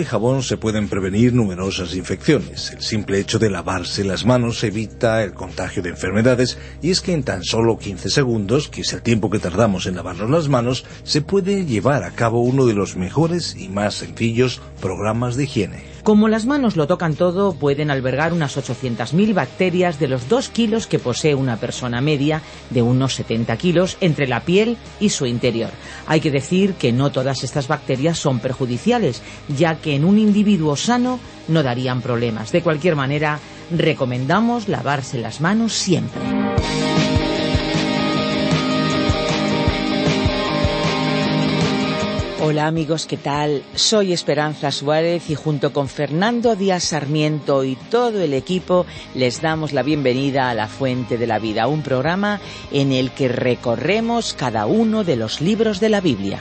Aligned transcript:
Y 0.00 0.04
jabón 0.04 0.42
se 0.42 0.56
pueden 0.56 0.88
prevenir 0.88 1.32
numerosas 1.32 1.94
infecciones. 1.94 2.70
El 2.72 2.82
simple 2.82 3.18
hecho 3.18 3.38
de 3.38 3.50
lavarse 3.50 4.04
las 4.04 4.24
manos 4.24 4.64
evita 4.64 5.22
el 5.22 5.34
contagio 5.34 5.82
de 5.82 5.90
enfermedades 5.90 6.58
y 6.82 6.90
es 6.90 7.00
que 7.00 7.12
en 7.12 7.22
tan 7.22 7.44
solo 7.44 7.78
15 7.78 8.10
segundos, 8.10 8.68
que 8.68 8.80
es 8.80 8.92
el 8.92 9.02
tiempo 9.02 9.30
que 9.30 9.38
tardamos 9.38 9.86
en 9.86 9.96
lavarnos 9.96 10.30
las 10.30 10.48
manos, 10.48 10.84
se 11.04 11.22
puede 11.22 11.66
llevar 11.66 12.04
a 12.04 12.12
cabo 12.12 12.40
uno 12.42 12.66
de 12.66 12.74
los 12.74 12.96
mejores 12.96 13.56
y 13.56 13.68
más 13.68 13.94
sencillos 13.94 14.60
programas 14.80 15.36
de 15.36 15.44
higiene. 15.44 15.89
Como 16.02 16.28
las 16.28 16.46
manos 16.46 16.76
lo 16.76 16.86
tocan 16.86 17.14
todo, 17.14 17.52
pueden 17.52 17.90
albergar 17.90 18.32
unas 18.32 18.56
800.000 18.56 19.34
bacterias 19.34 19.98
de 19.98 20.08
los 20.08 20.28
2 20.28 20.48
kilos 20.48 20.86
que 20.86 20.98
posee 20.98 21.34
una 21.34 21.58
persona 21.58 22.00
media 22.00 22.40
de 22.70 22.80
unos 22.80 23.14
70 23.14 23.56
kilos 23.58 23.98
entre 24.00 24.26
la 24.26 24.40
piel 24.40 24.78
y 24.98 25.10
su 25.10 25.26
interior. 25.26 25.70
Hay 26.06 26.20
que 26.20 26.30
decir 26.30 26.74
que 26.74 26.92
no 26.92 27.12
todas 27.12 27.44
estas 27.44 27.68
bacterias 27.68 28.18
son 28.18 28.40
perjudiciales, 28.40 29.22
ya 29.48 29.76
que 29.76 29.94
en 29.94 30.04
un 30.04 30.18
individuo 30.18 30.74
sano 30.74 31.20
no 31.48 31.62
darían 31.62 32.00
problemas. 32.00 32.50
De 32.50 32.62
cualquier 32.62 32.96
manera, 32.96 33.38
recomendamos 33.70 34.68
lavarse 34.68 35.18
las 35.18 35.40
manos 35.40 35.74
siempre. 35.74 36.20
Hola 42.42 42.66
amigos, 42.66 43.04
¿qué 43.04 43.18
tal? 43.18 43.62
Soy 43.74 44.14
Esperanza 44.14 44.70
Suárez 44.70 45.28
y 45.28 45.34
junto 45.34 45.74
con 45.74 45.88
Fernando 45.88 46.56
Díaz 46.56 46.84
Sarmiento 46.84 47.64
y 47.64 47.76
todo 47.76 48.22
el 48.22 48.32
equipo 48.32 48.86
les 49.14 49.42
damos 49.42 49.74
la 49.74 49.82
bienvenida 49.82 50.48
a 50.48 50.54
La 50.54 50.66
Fuente 50.66 51.18
de 51.18 51.26
la 51.26 51.38
Vida, 51.38 51.66
un 51.66 51.82
programa 51.82 52.40
en 52.72 52.92
el 52.92 53.10
que 53.10 53.28
recorremos 53.28 54.32
cada 54.32 54.64
uno 54.64 55.04
de 55.04 55.16
los 55.16 55.42
libros 55.42 55.80
de 55.80 55.90
la 55.90 56.00
Biblia. 56.00 56.40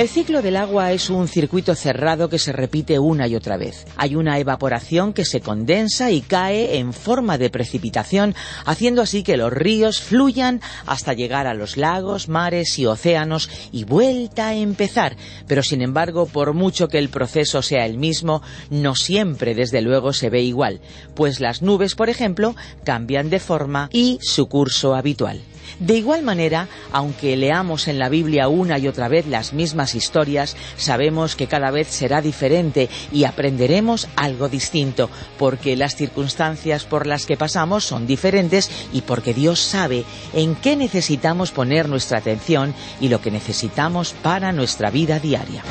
El 0.00 0.08
ciclo 0.08 0.40
del 0.40 0.56
agua 0.56 0.92
es 0.92 1.10
un 1.10 1.28
circuito 1.28 1.74
cerrado 1.74 2.30
que 2.30 2.38
se 2.38 2.52
repite 2.52 2.98
una 2.98 3.28
y 3.28 3.36
otra 3.36 3.58
vez. 3.58 3.84
Hay 3.96 4.16
una 4.16 4.38
evaporación 4.38 5.12
que 5.12 5.26
se 5.26 5.42
condensa 5.42 6.10
y 6.10 6.22
cae 6.22 6.78
en 6.78 6.94
forma 6.94 7.36
de 7.36 7.50
precipitación, 7.50 8.34
haciendo 8.64 9.02
así 9.02 9.22
que 9.22 9.36
los 9.36 9.52
ríos 9.52 10.00
fluyan 10.00 10.62
hasta 10.86 11.12
llegar 11.12 11.46
a 11.46 11.52
los 11.52 11.76
lagos, 11.76 12.30
mares 12.30 12.78
y 12.78 12.86
océanos 12.86 13.50
y 13.72 13.84
vuelta 13.84 14.48
a 14.48 14.54
empezar. 14.54 15.18
Pero 15.46 15.62
sin 15.62 15.82
embargo, 15.82 16.24
por 16.24 16.54
mucho 16.54 16.88
que 16.88 16.96
el 16.96 17.10
proceso 17.10 17.60
sea 17.60 17.84
el 17.84 17.98
mismo, 17.98 18.40
no 18.70 18.94
siempre 18.94 19.54
desde 19.54 19.82
luego 19.82 20.14
se 20.14 20.30
ve 20.30 20.40
igual, 20.40 20.80
pues 21.14 21.40
las 21.40 21.60
nubes, 21.60 21.94
por 21.94 22.08
ejemplo, 22.08 22.56
cambian 22.84 23.28
de 23.28 23.38
forma 23.38 23.90
y 23.92 24.18
su 24.22 24.48
curso 24.48 24.94
habitual. 24.94 25.42
De 25.78 25.96
igual 25.96 26.22
manera, 26.22 26.68
aunque 26.92 27.36
leamos 27.36 27.88
en 27.88 27.98
la 27.98 28.08
Biblia 28.08 28.48
una 28.48 28.78
y 28.78 28.88
otra 28.88 29.08
vez 29.08 29.26
las 29.26 29.52
mismas 29.52 29.94
historias, 29.94 30.56
sabemos 30.76 31.36
que 31.36 31.46
cada 31.46 31.70
vez 31.70 31.88
será 31.88 32.20
diferente 32.20 32.88
y 33.12 33.24
aprenderemos 33.24 34.08
algo 34.16 34.48
distinto, 34.48 35.10
porque 35.38 35.76
las 35.76 35.96
circunstancias 35.96 36.84
por 36.84 37.06
las 37.06 37.26
que 37.26 37.36
pasamos 37.36 37.84
son 37.84 38.06
diferentes 38.06 38.70
y 38.92 39.02
porque 39.02 39.34
Dios 39.34 39.60
sabe 39.60 40.04
en 40.32 40.54
qué 40.56 40.76
necesitamos 40.76 41.50
poner 41.50 41.88
nuestra 41.88 42.18
atención 42.18 42.74
y 43.00 43.08
lo 43.08 43.20
que 43.20 43.30
necesitamos 43.30 44.14
para 44.22 44.52
nuestra 44.52 44.90
vida 44.90 45.18
diaria. 45.18 45.62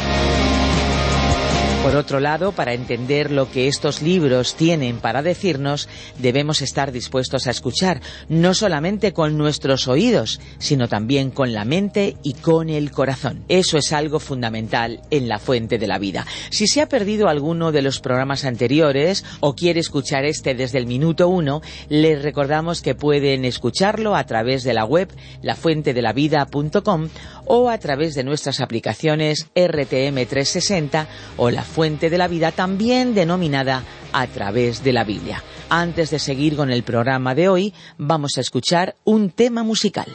Por 1.89 1.97
otro 1.97 2.19
lado, 2.19 2.51
para 2.51 2.75
entender 2.75 3.31
lo 3.31 3.49
que 3.49 3.67
estos 3.67 4.03
libros 4.03 4.53
tienen 4.53 4.99
para 4.99 5.23
decirnos, 5.23 5.89
debemos 6.19 6.61
estar 6.61 6.91
dispuestos 6.91 7.47
a 7.47 7.49
escuchar, 7.49 7.99
no 8.27 8.53
solamente 8.53 9.11
con 9.11 9.39
nuestros 9.39 9.87
oídos, 9.87 10.39
sino 10.59 10.87
también 10.87 11.31
con 11.31 11.51
la 11.51 11.65
mente 11.65 12.15
y 12.21 12.35
con 12.35 12.69
el 12.69 12.91
corazón. 12.91 13.43
Eso 13.49 13.79
es 13.79 13.91
algo 13.91 14.19
fundamental 14.19 15.01
en 15.09 15.27
la 15.27 15.39
fuente 15.39 15.79
de 15.79 15.87
la 15.87 15.97
vida. 15.97 16.27
Si 16.51 16.67
se 16.67 16.81
ha 16.81 16.89
perdido 16.89 17.27
alguno 17.27 17.71
de 17.71 17.81
los 17.81 17.99
programas 17.99 18.45
anteriores 18.45 19.25
o 19.39 19.55
quiere 19.55 19.79
escuchar 19.79 20.25
este 20.25 20.53
desde 20.53 20.77
el 20.77 20.85
minuto 20.85 21.27
uno, 21.27 21.63
les 21.89 22.21
recordamos 22.21 22.83
que 22.83 22.93
pueden 22.93 23.45
escucharlo 23.45 24.15
a 24.15 24.25
través 24.25 24.63
de 24.63 24.75
la 24.75 24.85
web 24.85 25.09
lafuentedelavida.com 25.41 27.09
o 27.45 27.67
a 27.71 27.79
través 27.79 28.13
de 28.13 28.23
nuestras 28.23 28.59
aplicaciones 28.59 29.49
RTM360 29.55 31.07
o 31.37 31.49
la 31.49 31.63
fuente 31.79 32.09
de 32.09 32.17
la 32.17 32.27
vida, 32.27 32.51
también 32.51 33.15
denominada 33.15 33.85
a 34.11 34.27
través 34.27 34.83
de 34.83 34.91
la 34.91 35.05
Biblia. 35.05 35.41
Antes 35.69 36.09
de 36.09 36.19
seguir 36.19 36.57
con 36.57 36.71
el 36.71 36.83
programa 36.83 37.33
de 37.35 37.47
hoy, 37.47 37.73
vamos 37.97 38.37
a 38.37 38.41
escuchar 38.41 38.97
un 39.05 39.29
tema 39.29 39.63
musical. 39.63 40.07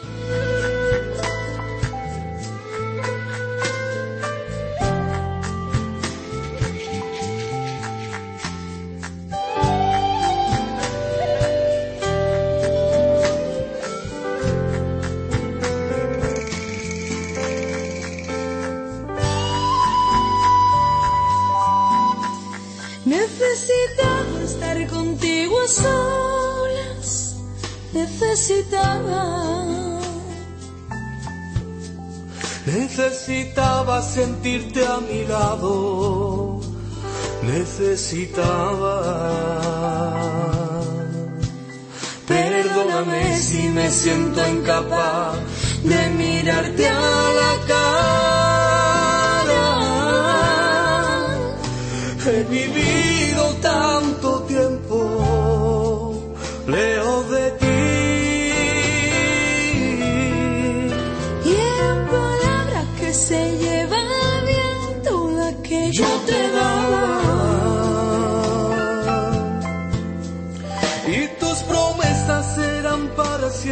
Sentirte 34.02 34.84
a 34.86 34.98
mi 35.00 35.24
lado, 35.24 36.60
necesitaba. 37.42 38.96
Perdóname 42.26 43.38
si 43.38 43.68
me 43.68 43.90
siento 43.90 44.40
incapaz 44.48 45.36
de 45.84 46.10
mirarte 46.10 46.88
a 46.88 47.32
la 47.40 47.52
cara. 47.72 47.94
He 52.26 52.42
vivido 52.44 53.44
tanto 53.60 54.23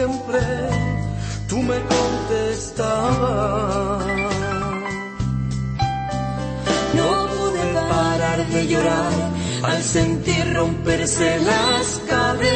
siempre. 0.02 0.40
Tú 1.48 1.58
me 1.62 1.78
contestabas. 1.94 2.96
No 6.98 7.08
pude 7.34 7.62
parar 7.90 8.40
de 8.48 8.66
llorar 8.66 9.12
al 9.62 9.82
sentir 9.82 10.54
romperse 10.54 11.28
las 11.40 12.00
cadenas. 12.08 12.52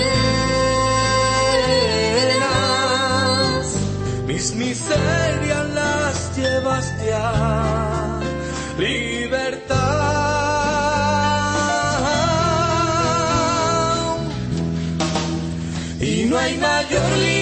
Mis 4.27 4.55
miserias 4.55 5.67
las 5.81 6.37
llevaste 6.37 7.15
a 7.15 8.21
libertad. 8.79 9.87
Y 16.01 16.25
no 16.29 16.37
hay 16.39 16.55
mayor 16.59 17.36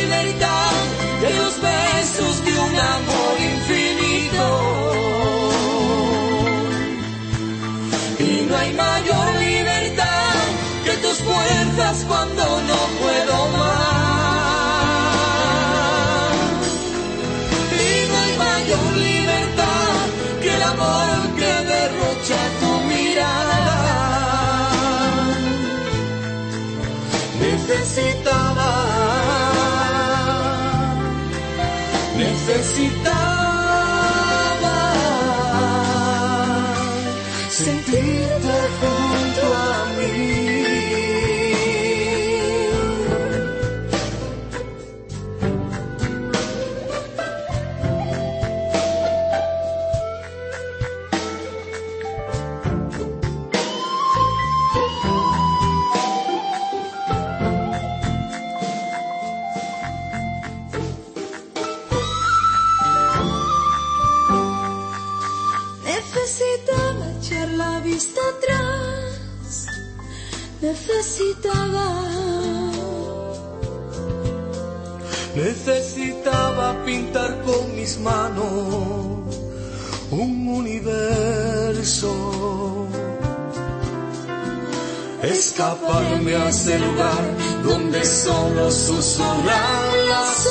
Ese 86.64 86.78
lugar 86.78 87.22
donde 87.62 88.02
solo 88.06 88.70
susurran 88.70 90.08
las 90.08 90.46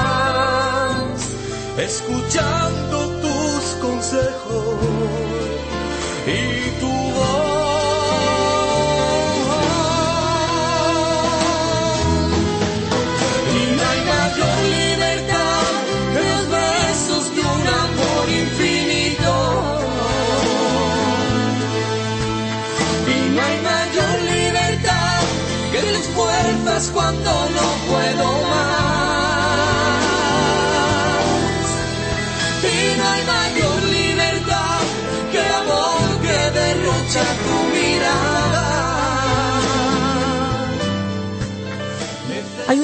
escuchando 1.77 3.11
tus 3.21 3.63
consejos 3.79 5.02
cuando 27.13 27.51
no 27.51 27.92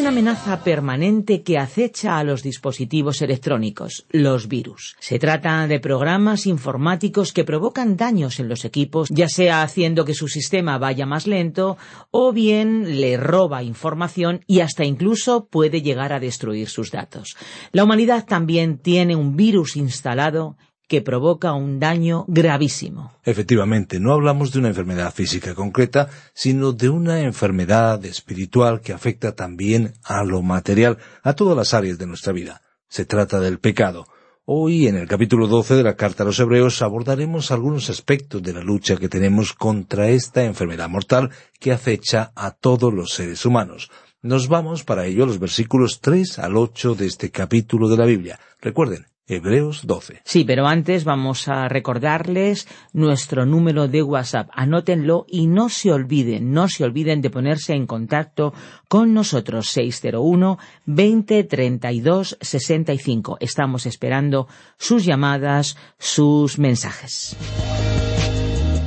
una 0.08 0.20
amenaza 0.20 0.64
permanente 0.64 1.42
que 1.42 1.58
acecha 1.58 2.16
a 2.16 2.24
los 2.24 2.42
dispositivos 2.42 3.20
electrónicos, 3.20 4.06
los 4.08 4.48
virus. 4.48 4.96
Se 5.00 5.18
trata 5.18 5.66
de 5.66 5.80
programas 5.80 6.46
informáticos 6.46 7.34
que 7.34 7.44
provocan 7.44 7.98
daños 7.98 8.40
en 8.40 8.48
los 8.48 8.64
equipos, 8.64 9.10
ya 9.10 9.28
sea 9.28 9.60
haciendo 9.60 10.06
que 10.06 10.14
su 10.14 10.28
sistema 10.28 10.78
vaya 10.78 11.04
más 11.04 11.26
lento 11.26 11.76
o 12.10 12.32
bien 12.32 13.02
le 13.02 13.18
roba 13.18 13.62
información 13.62 14.40
y 14.46 14.60
hasta 14.60 14.86
incluso 14.86 15.48
puede 15.48 15.82
llegar 15.82 16.14
a 16.14 16.20
destruir 16.20 16.70
sus 16.70 16.90
datos. 16.90 17.36
La 17.72 17.84
humanidad 17.84 18.24
también 18.24 18.78
tiene 18.78 19.14
un 19.14 19.36
virus 19.36 19.76
instalado 19.76 20.56
que 20.88 21.02
provoca 21.02 21.52
un 21.52 21.78
daño 21.78 22.24
gravísimo. 22.26 23.12
Efectivamente, 23.22 24.00
no 24.00 24.12
hablamos 24.12 24.52
de 24.52 24.58
una 24.58 24.68
enfermedad 24.68 25.12
física 25.14 25.54
concreta, 25.54 26.08
sino 26.34 26.72
de 26.72 26.88
una 26.88 27.20
enfermedad 27.20 28.04
espiritual 28.06 28.80
que 28.80 28.94
afecta 28.94 29.32
también 29.32 29.92
a 30.02 30.24
lo 30.24 30.42
material, 30.42 30.98
a 31.22 31.34
todas 31.34 31.56
las 31.56 31.74
áreas 31.74 31.98
de 31.98 32.06
nuestra 32.06 32.32
vida. 32.32 32.62
Se 32.88 33.04
trata 33.04 33.38
del 33.38 33.58
pecado. 33.58 34.06
Hoy, 34.46 34.86
en 34.86 34.96
el 34.96 35.06
capítulo 35.06 35.46
12 35.46 35.74
de 35.74 35.82
la 35.82 35.94
Carta 35.94 36.22
a 36.22 36.26
los 36.26 36.40
Hebreos, 36.40 36.80
abordaremos 36.80 37.50
algunos 37.50 37.90
aspectos 37.90 38.42
de 38.42 38.54
la 38.54 38.62
lucha 38.62 38.96
que 38.96 39.10
tenemos 39.10 39.52
contra 39.52 40.08
esta 40.08 40.42
enfermedad 40.42 40.88
mortal 40.88 41.30
que 41.60 41.70
acecha 41.70 42.32
a 42.34 42.52
todos 42.52 42.94
los 42.94 43.12
seres 43.12 43.44
humanos. 43.44 43.90
Nos 44.22 44.48
vamos 44.48 44.84
para 44.84 45.04
ello 45.04 45.24
a 45.24 45.26
los 45.26 45.38
versículos 45.38 46.00
3 46.00 46.38
al 46.38 46.56
8 46.56 46.94
de 46.94 47.06
este 47.06 47.30
capítulo 47.30 47.90
de 47.90 47.98
la 47.98 48.06
Biblia. 48.06 48.40
Recuerden, 48.62 49.06
Hebreos 49.28 49.86
12. 49.86 50.22
Sí, 50.24 50.44
pero 50.44 50.66
antes 50.66 51.04
vamos 51.04 51.48
a 51.48 51.68
recordarles 51.68 52.66
nuestro 52.92 53.44
número 53.44 53.86
de 53.86 54.02
WhatsApp. 54.02 54.48
Anótenlo 54.52 55.26
y 55.28 55.46
no 55.46 55.68
se 55.68 55.92
olviden, 55.92 56.52
no 56.52 56.68
se 56.68 56.84
olviden 56.84 57.20
de 57.20 57.30
ponerse 57.30 57.74
en 57.74 57.86
contacto 57.86 58.54
con 58.88 59.12
nosotros 59.12 59.68
601 59.68 60.58
20 60.86 61.44
32 61.44 62.38
65. 62.40 63.36
Estamos 63.40 63.86
esperando 63.86 64.48
sus 64.78 65.04
llamadas, 65.04 65.76
sus 65.98 66.58
mensajes. 66.58 67.36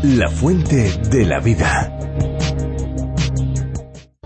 La 0.03 0.29
fuente 0.29 0.97
de 1.11 1.25
la 1.25 1.39
vida. 1.39 2.30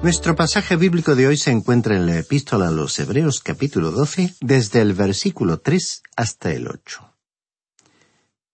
Nuestro 0.05 0.35
pasaje 0.35 0.75
bíblico 0.75 1.15
de 1.15 1.25
hoy 1.25 1.35
se 1.35 1.49
encuentra 1.49 1.95
en 1.95 2.05
la 2.05 2.19
epístola 2.19 2.67
a 2.67 2.71
los 2.71 2.99
Hebreos 2.99 3.39
capítulo 3.39 3.89
12, 3.89 4.35
desde 4.39 4.81
el 4.81 4.93
versículo 4.93 5.61
3 5.61 6.03
hasta 6.15 6.51
el 6.51 6.67
8. 6.67 7.11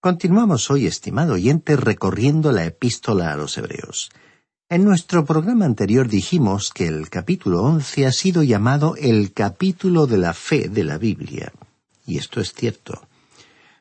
Continuamos 0.00 0.70
hoy, 0.70 0.86
estimado 0.86 1.34
oyente, 1.34 1.76
recorriendo 1.76 2.52
la 2.52 2.64
epístola 2.64 3.34
a 3.34 3.36
los 3.36 3.58
Hebreos. 3.58 4.08
En 4.70 4.82
nuestro 4.82 5.26
programa 5.26 5.66
anterior 5.66 6.08
dijimos 6.08 6.70
que 6.70 6.86
el 6.86 7.10
capítulo 7.10 7.60
11 7.64 8.06
ha 8.06 8.12
sido 8.12 8.42
llamado 8.42 8.96
el 8.96 9.34
capítulo 9.34 10.06
de 10.06 10.16
la 10.16 10.32
fe 10.32 10.70
de 10.70 10.84
la 10.84 10.96
Biblia. 10.96 11.52
Y 12.06 12.16
esto 12.16 12.40
es 12.40 12.54
cierto. 12.54 13.06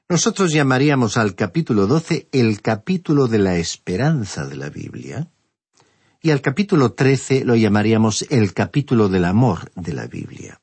Nosotros 0.09 0.51
llamaríamos 0.51 1.15
al 1.15 1.35
capítulo 1.35 1.87
12 1.87 2.27
el 2.33 2.61
capítulo 2.61 3.27
de 3.27 3.39
la 3.39 3.55
esperanza 3.55 4.45
de 4.45 4.57
la 4.57 4.69
Biblia 4.69 5.29
y 6.21 6.29
al 6.29 6.41
capítulo 6.41 6.93
13 6.93 7.45
lo 7.45 7.55
llamaríamos 7.55 8.25
el 8.29 8.53
capítulo 8.53 9.09
del 9.09 9.25
amor 9.25 9.71
de 9.75 9.93
la 9.93 10.05
Biblia. 10.05 10.61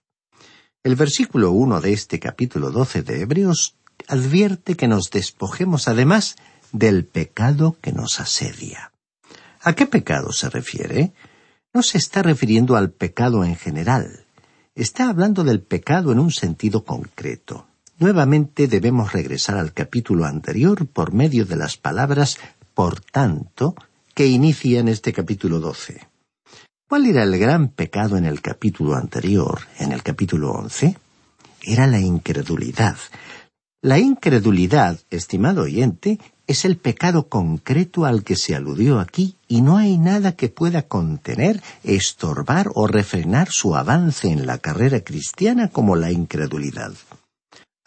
El 0.84 0.94
versículo 0.94 1.50
1 1.50 1.80
de 1.80 1.92
este 1.92 2.20
capítulo 2.20 2.70
12 2.70 3.02
de 3.02 3.22
Hebreos 3.22 3.76
advierte 4.06 4.76
que 4.76 4.86
nos 4.86 5.10
despojemos 5.10 5.88
además 5.88 6.36
del 6.70 7.04
pecado 7.04 7.76
que 7.80 7.92
nos 7.92 8.20
asedia. 8.20 8.92
¿A 9.60 9.72
qué 9.72 9.86
pecado 9.86 10.32
se 10.32 10.48
refiere? 10.48 11.12
No 11.74 11.82
se 11.82 11.98
está 11.98 12.22
refiriendo 12.22 12.76
al 12.76 12.90
pecado 12.90 13.44
en 13.44 13.56
general. 13.56 14.24
Está 14.76 15.08
hablando 15.08 15.42
del 15.42 15.60
pecado 15.60 16.12
en 16.12 16.20
un 16.20 16.30
sentido 16.30 16.84
concreto. 16.84 17.66
Nuevamente 17.98 18.68
debemos 18.68 19.12
regresar 19.12 19.56
al 19.56 19.72
capítulo 19.72 20.24
anterior 20.24 20.86
por 20.86 21.12
medio 21.12 21.44
de 21.44 21.56
las 21.56 21.76
palabras 21.76 22.38
por 22.74 23.00
tanto 23.00 23.74
que 24.18 24.26
inicia 24.26 24.80
en 24.80 24.88
este 24.88 25.12
capítulo 25.12 25.60
12. 25.60 26.08
¿Cuál 26.88 27.06
era 27.06 27.22
el 27.22 27.38
gran 27.38 27.68
pecado 27.68 28.16
en 28.16 28.24
el 28.24 28.40
capítulo 28.40 28.96
anterior, 28.96 29.60
en 29.78 29.92
el 29.92 30.02
capítulo 30.02 30.50
11? 30.54 30.96
Era 31.62 31.86
la 31.86 32.00
incredulidad. 32.00 32.96
La 33.80 34.00
incredulidad, 34.00 34.98
estimado 35.10 35.62
oyente, 35.62 36.18
es 36.48 36.64
el 36.64 36.78
pecado 36.78 37.28
concreto 37.28 38.06
al 38.06 38.24
que 38.24 38.34
se 38.34 38.56
aludió 38.56 38.98
aquí 38.98 39.36
y 39.46 39.60
no 39.60 39.76
hay 39.76 39.98
nada 39.98 40.32
que 40.32 40.48
pueda 40.48 40.88
contener, 40.88 41.62
estorbar 41.84 42.72
o 42.74 42.88
refrenar 42.88 43.50
su 43.52 43.76
avance 43.76 44.32
en 44.32 44.48
la 44.48 44.58
carrera 44.58 45.04
cristiana 45.04 45.68
como 45.68 45.94
la 45.94 46.10
incredulidad. 46.10 46.92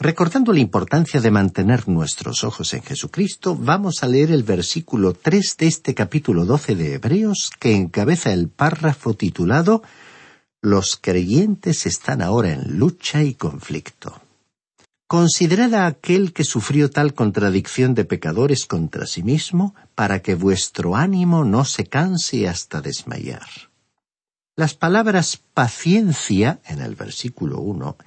Recordando 0.04 0.52
la 0.52 0.62
importancia 0.62 1.22
de 1.22 1.30
mantener 1.30 1.88
nuestros 1.88 2.44
ojos 2.44 2.74
en 2.74 2.82
Jesucristo, 2.82 3.56
vamos 3.56 4.02
a 4.02 4.08
leer 4.08 4.32
el 4.32 4.42
versículo 4.42 5.14
3 5.14 5.58
de 5.58 5.68
este 5.68 5.94
capítulo 5.94 6.44
12 6.44 6.74
de 6.74 6.96
Hebreos 6.96 7.52
que 7.60 7.76
encabeza 7.76 8.34
el 8.34 8.50
párrafo 8.50 9.14
titulado 9.14 9.84
Los 10.60 10.98
creyentes 11.00 11.86
están 11.86 12.24
ahora 12.24 12.52
en 12.52 12.80
lucha 12.80 13.22
y 13.22 13.36
conflicto. 13.36 14.20
Considerad 15.06 15.76
a 15.76 15.86
aquel 15.86 16.34
que 16.34 16.46
sufrió 16.46 16.90
tal 16.90 17.14
contradicción 17.14 17.94
de 17.94 18.04
pecadores 18.04 18.66
contra 18.66 19.06
sí 19.06 19.22
mismo, 19.22 19.76
para 19.94 20.24
que 20.24 20.34
vuestro 20.34 20.96
ánimo 20.96 21.46
no 21.46 21.64
se 21.64 21.86
canse 21.86 22.48
hasta 22.48 22.82
desmayar. 22.82 23.70
Las 24.56 24.74
palabras 24.74 25.40
paciencia 25.54 26.60
en 26.66 26.82
el 26.82 26.96
versículo 26.96 27.60
1 27.60 27.98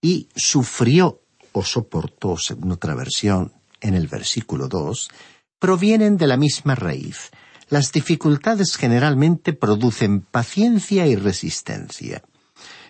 y 0.00 0.28
sufrió 0.34 1.21
o 1.52 1.64
soportó, 1.64 2.36
según 2.36 2.72
otra 2.72 2.94
versión, 2.94 3.52
en 3.80 3.94
el 3.94 4.08
versículo 4.08 4.68
2, 4.68 5.10
provienen 5.58 6.16
de 6.16 6.26
la 6.26 6.36
misma 6.36 6.74
raíz. 6.74 7.30
Las 7.68 7.92
dificultades 7.92 8.76
generalmente 8.76 9.52
producen 9.52 10.20
paciencia 10.20 11.06
y 11.06 11.16
resistencia. 11.16 12.22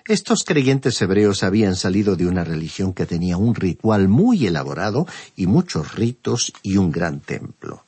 Estos 0.08 0.42
creyentes 0.44 1.00
hebreos 1.00 1.44
habían 1.44 1.76
salido 1.76 2.16
de 2.16 2.26
una 2.26 2.42
religión 2.42 2.92
que 2.92 3.06
tenía 3.06 3.36
un 3.36 3.54
ritual 3.54 4.08
muy 4.08 4.46
elaborado 4.46 5.06
y 5.36 5.46
muchos 5.46 5.94
ritos 5.94 6.52
y 6.62 6.76
un 6.76 6.90
gran 6.90 7.20
templo. 7.20 7.84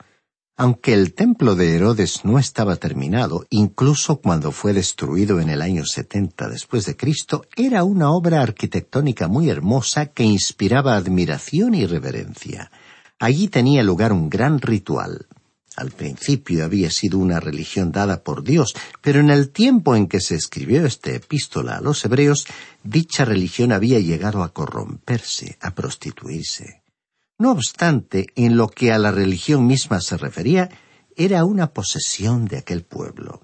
Aunque 0.56 0.92
el 0.92 1.14
templo 1.14 1.56
de 1.56 1.74
Herodes 1.74 2.24
no 2.24 2.38
estaba 2.38 2.76
terminado, 2.76 3.44
incluso 3.50 4.20
cuando 4.20 4.52
fue 4.52 4.72
destruido 4.72 5.40
en 5.40 5.50
el 5.50 5.60
año 5.60 5.84
70 5.84 6.48
después 6.48 6.86
de 6.86 6.96
Cristo, 6.96 7.44
era 7.56 7.82
una 7.82 8.12
obra 8.12 8.40
arquitectónica 8.40 9.26
muy 9.26 9.50
hermosa 9.50 10.06
que 10.06 10.22
inspiraba 10.22 10.94
admiración 10.94 11.74
y 11.74 11.86
reverencia. 11.86 12.70
Allí 13.18 13.48
tenía 13.48 13.82
lugar 13.82 14.12
un 14.12 14.30
gran 14.30 14.60
ritual. 14.60 15.26
Al 15.74 15.90
principio 15.90 16.64
había 16.64 16.88
sido 16.88 17.18
una 17.18 17.40
religión 17.40 17.90
dada 17.90 18.22
por 18.22 18.44
Dios, 18.44 18.74
pero 19.00 19.18
en 19.18 19.30
el 19.30 19.50
tiempo 19.50 19.96
en 19.96 20.06
que 20.06 20.20
se 20.20 20.36
escribió 20.36 20.86
esta 20.86 21.10
epístola 21.10 21.78
a 21.78 21.80
los 21.80 22.04
hebreos, 22.04 22.46
dicha 22.84 23.24
religión 23.24 23.72
había 23.72 23.98
llegado 23.98 24.44
a 24.44 24.52
corromperse, 24.52 25.58
a 25.60 25.74
prostituirse. 25.74 26.83
No 27.38 27.50
obstante, 27.50 28.26
en 28.36 28.56
lo 28.56 28.68
que 28.68 28.92
a 28.92 28.98
la 28.98 29.10
religión 29.10 29.66
misma 29.66 30.00
se 30.00 30.16
refería, 30.16 30.70
era 31.16 31.44
una 31.44 31.72
posesión 31.72 32.44
de 32.44 32.58
aquel 32.58 32.84
pueblo. 32.84 33.42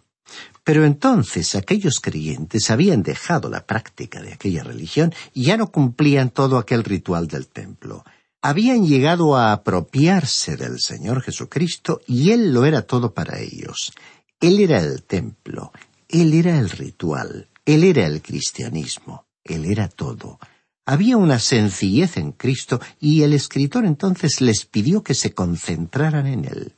Pero 0.62 0.84
entonces 0.84 1.54
aquellos 1.54 1.98
creyentes 2.00 2.70
habían 2.70 3.02
dejado 3.02 3.48
la 3.48 3.66
práctica 3.66 4.22
de 4.22 4.32
aquella 4.32 4.62
religión 4.62 5.12
y 5.34 5.44
ya 5.44 5.56
no 5.56 5.72
cumplían 5.72 6.30
todo 6.30 6.58
aquel 6.58 6.84
ritual 6.84 7.26
del 7.26 7.48
templo. 7.48 8.04
Habían 8.42 8.86
llegado 8.86 9.36
a 9.36 9.52
apropiarse 9.52 10.56
del 10.56 10.80
Señor 10.80 11.22
Jesucristo 11.22 12.00
y 12.06 12.30
Él 12.30 12.52
lo 12.52 12.64
era 12.64 12.82
todo 12.82 13.12
para 13.12 13.40
ellos. 13.40 13.92
Él 14.40 14.60
era 14.60 14.78
el 14.78 15.02
templo, 15.02 15.72
Él 16.08 16.32
era 16.32 16.58
el 16.58 16.70
ritual, 16.70 17.48
Él 17.66 17.84
era 17.84 18.06
el 18.06 18.22
cristianismo, 18.22 19.26
Él 19.44 19.64
era 19.64 19.88
todo. 19.88 20.38
Había 20.86 21.16
una 21.16 21.38
sencillez 21.38 22.16
en 22.16 22.32
Cristo 22.32 22.80
y 22.98 23.22
el 23.22 23.32
escritor 23.32 23.84
entonces 23.84 24.40
les 24.40 24.64
pidió 24.64 25.02
que 25.02 25.14
se 25.14 25.32
concentraran 25.32 26.26
en 26.26 26.44
Él. 26.44 26.74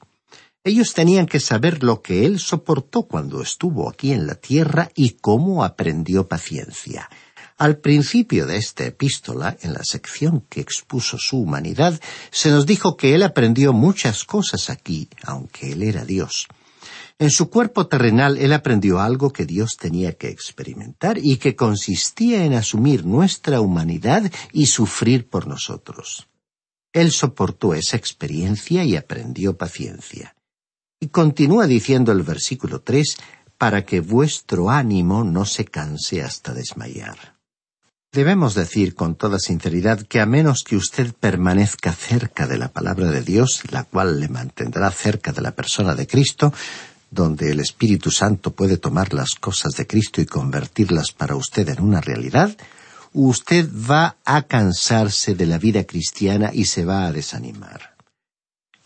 Ellos 0.65 0.95
tenían 0.95 1.27
que 1.27 1.41
saber 1.41 1.83
lo 1.83 2.03
que 2.03 2.25
Él 2.25 2.39
soportó 2.39 3.05
cuando 3.05 3.43
estuvo 3.43 3.89
aquí 3.89 4.13
en 4.13 4.27
la 4.27 4.37
tierra 4.37 4.91
y 4.95 5.11
cómo 5.11 5.65
aprendió 5.65 6.29
paciencia. 6.29 7.09
Al 7.59 7.79
principio 7.79 8.47
de 8.47 8.57
esta 8.57 8.85
epístola, 8.85 9.57
en 9.63 9.73
la 9.73 9.85
sección 9.85 10.45
que 10.49 10.61
expuso 10.61 11.19
su 11.19 11.39
humanidad, 11.41 12.01
se 12.31 12.51
nos 12.51 12.67
dijo 12.67 12.97
que 12.97 13.15
Él 13.15 13.23
aprendió 13.23 13.73
muchas 13.73 14.25
cosas 14.25 14.71
aquí, 14.71 15.09
aunque 15.25 15.73
Él 15.73 15.83
era 15.83 16.05
Dios. 16.05 16.47
En 17.19 17.31
su 17.31 17.51
cuerpo 17.51 17.87
terrenal 17.87 18.39
Él 18.39 18.53
aprendió 18.53 19.01
algo 19.01 19.33
que 19.33 19.47
Dios 19.47 19.77
tenía 19.77 20.15
que 20.15 20.29
experimentar 20.29 21.19
y 21.19 21.37
que 21.37 21.55
consistía 21.55 22.45
en 22.45 22.55
asumir 22.55 23.05
nuestra 23.07 23.61
humanidad 23.61 24.31
y 24.53 24.67
sufrir 24.67 25.29
por 25.29 25.47
nosotros. 25.47 26.29
Él 26.93 27.11
soportó 27.11 27.75
esa 27.75 27.97
experiencia 27.97 28.85
y 28.85 28.97
aprendió 28.97 29.57
paciencia. 29.57 30.35
Y 31.01 31.09
continúa 31.09 31.67
diciendo 31.67 32.13
el 32.13 32.23
versículo 32.23 32.81
tres 32.81 33.17
para 33.59 33.85
que 33.85 34.01
vuestro 34.01 34.71
ánimo 34.71 35.25
no 35.25 35.45
se 35.45 35.65
canse 35.65 36.23
hasta 36.23 36.53
desmayar. 36.53 37.37
Debemos 38.13 38.55
decir 38.55 38.95
con 38.95 39.15
toda 39.15 39.39
sinceridad 39.39 40.03
que 40.03 40.21
a 40.21 40.27
menos 40.27 40.65
que 40.65 40.77
usted 40.77 41.15
permanezca 41.15 41.95
cerca 41.95 42.47
de 42.47 42.59
la 42.59 42.69
palabra 42.69 43.11
de 43.11 43.23
Dios, 43.23 43.63
la 43.71 43.85
cual 43.85 44.21
le 44.21 44.29
mantendrá 44.29 44.91
cerca 44.91 45.33
de 45.33 45.41
la 45.41 45.53
persona 45.53 45.95
de 45.95 46.07
Cristo, 46.07 46.53
donde 47.13 47.51
el 47.51 47.61
Espíritu 47.61 48.11
Santo 48.11 48.53
puede 48.53 48.79
tomar 48.79 49.13
las 49.13 49.35
cosas 49.35 49.75
de 49.75 49.87
Cristo 49.87 50.23
y 50.23 50.27
convertirlas 50.27 51.13
para 51.13 51.37
usted 51.37 51.69
en 51.69 51.83
una 51.83 52.01
realidad, 52.01 52.57
usted 53.13 53.69
va 53.71 54.17
a 54.25 54.43
cansarse 54.43 55.35
de 55.35 55.45
la 55.45 55.59
vida 55.59 55.85
cristiana 55.85 56.51
y 56.53 56.65
se 56.65 56.87
va 56.87 57.07
a 57.07 57.13
desanimar. 57.13 57.97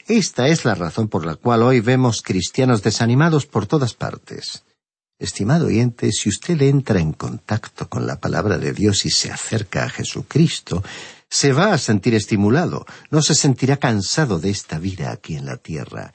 Esta 0.08 0.48
es 0.48 0.64
la 0.64 0.74
razón 0.74 1.06
por 1.08 1.24
la 1.24 1.36
cual 1.36 1.62
hoy 1.62 1.80
vemos 1.80 2.20
cristianos 2.20 2.82
desanimados 2.82 3.46
por 3.46 3.66
todas 3.66 3.94
partes. 3.94 4.64
Estimado 5.18 5.66
oyente, 5.66 6.10
si 6.10 6.28
usted 6.28 6.60
entra 6.62 7.00
en 7.00 7.12
contacto 7.12 7.88
con 7.88 8.08
la 8.08 8.20
palabra 8.20 8.58
de 8.58 8.72
Dios 8.72 9.06
y 9.06 9.10
se 9.10 9.30
acerca 9.30 9.84
a 9.84 9.88
Jesucristo, 9.88 10.82
se 11.30 11.52
va 11.52 11.72
a 11.72 11.78
sentir 11.78 12.14
estimulado, 12.14 12.86
no 13.10 13.22
se 13.22 13.36
sentirá 13.36 13.76
cansado 13.76 14.40
de 14.40 14.50
esta 14.50 14.78
vida 14.78 15.12
aquí 15.12 15.36
en 15.36 15.46
la 15.46 15.56
tierra. 15.56 16.12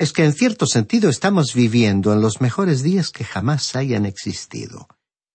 Es 0.00 0.12
que 0.12 0.24
en 0.24 0.32
cierto 0.32 0.64
sentido 0.64 1.10
estamos 1.10 1.54
viviendo 1.54 2.12
en 2.12 2.22
los 2.22 2.40
mejores 2.40 2.82
días 2.82 3.10
que 3.10 3.22
jamás 3.22 3.76
hayan 3.76 4.06
existido. 4.06 4.88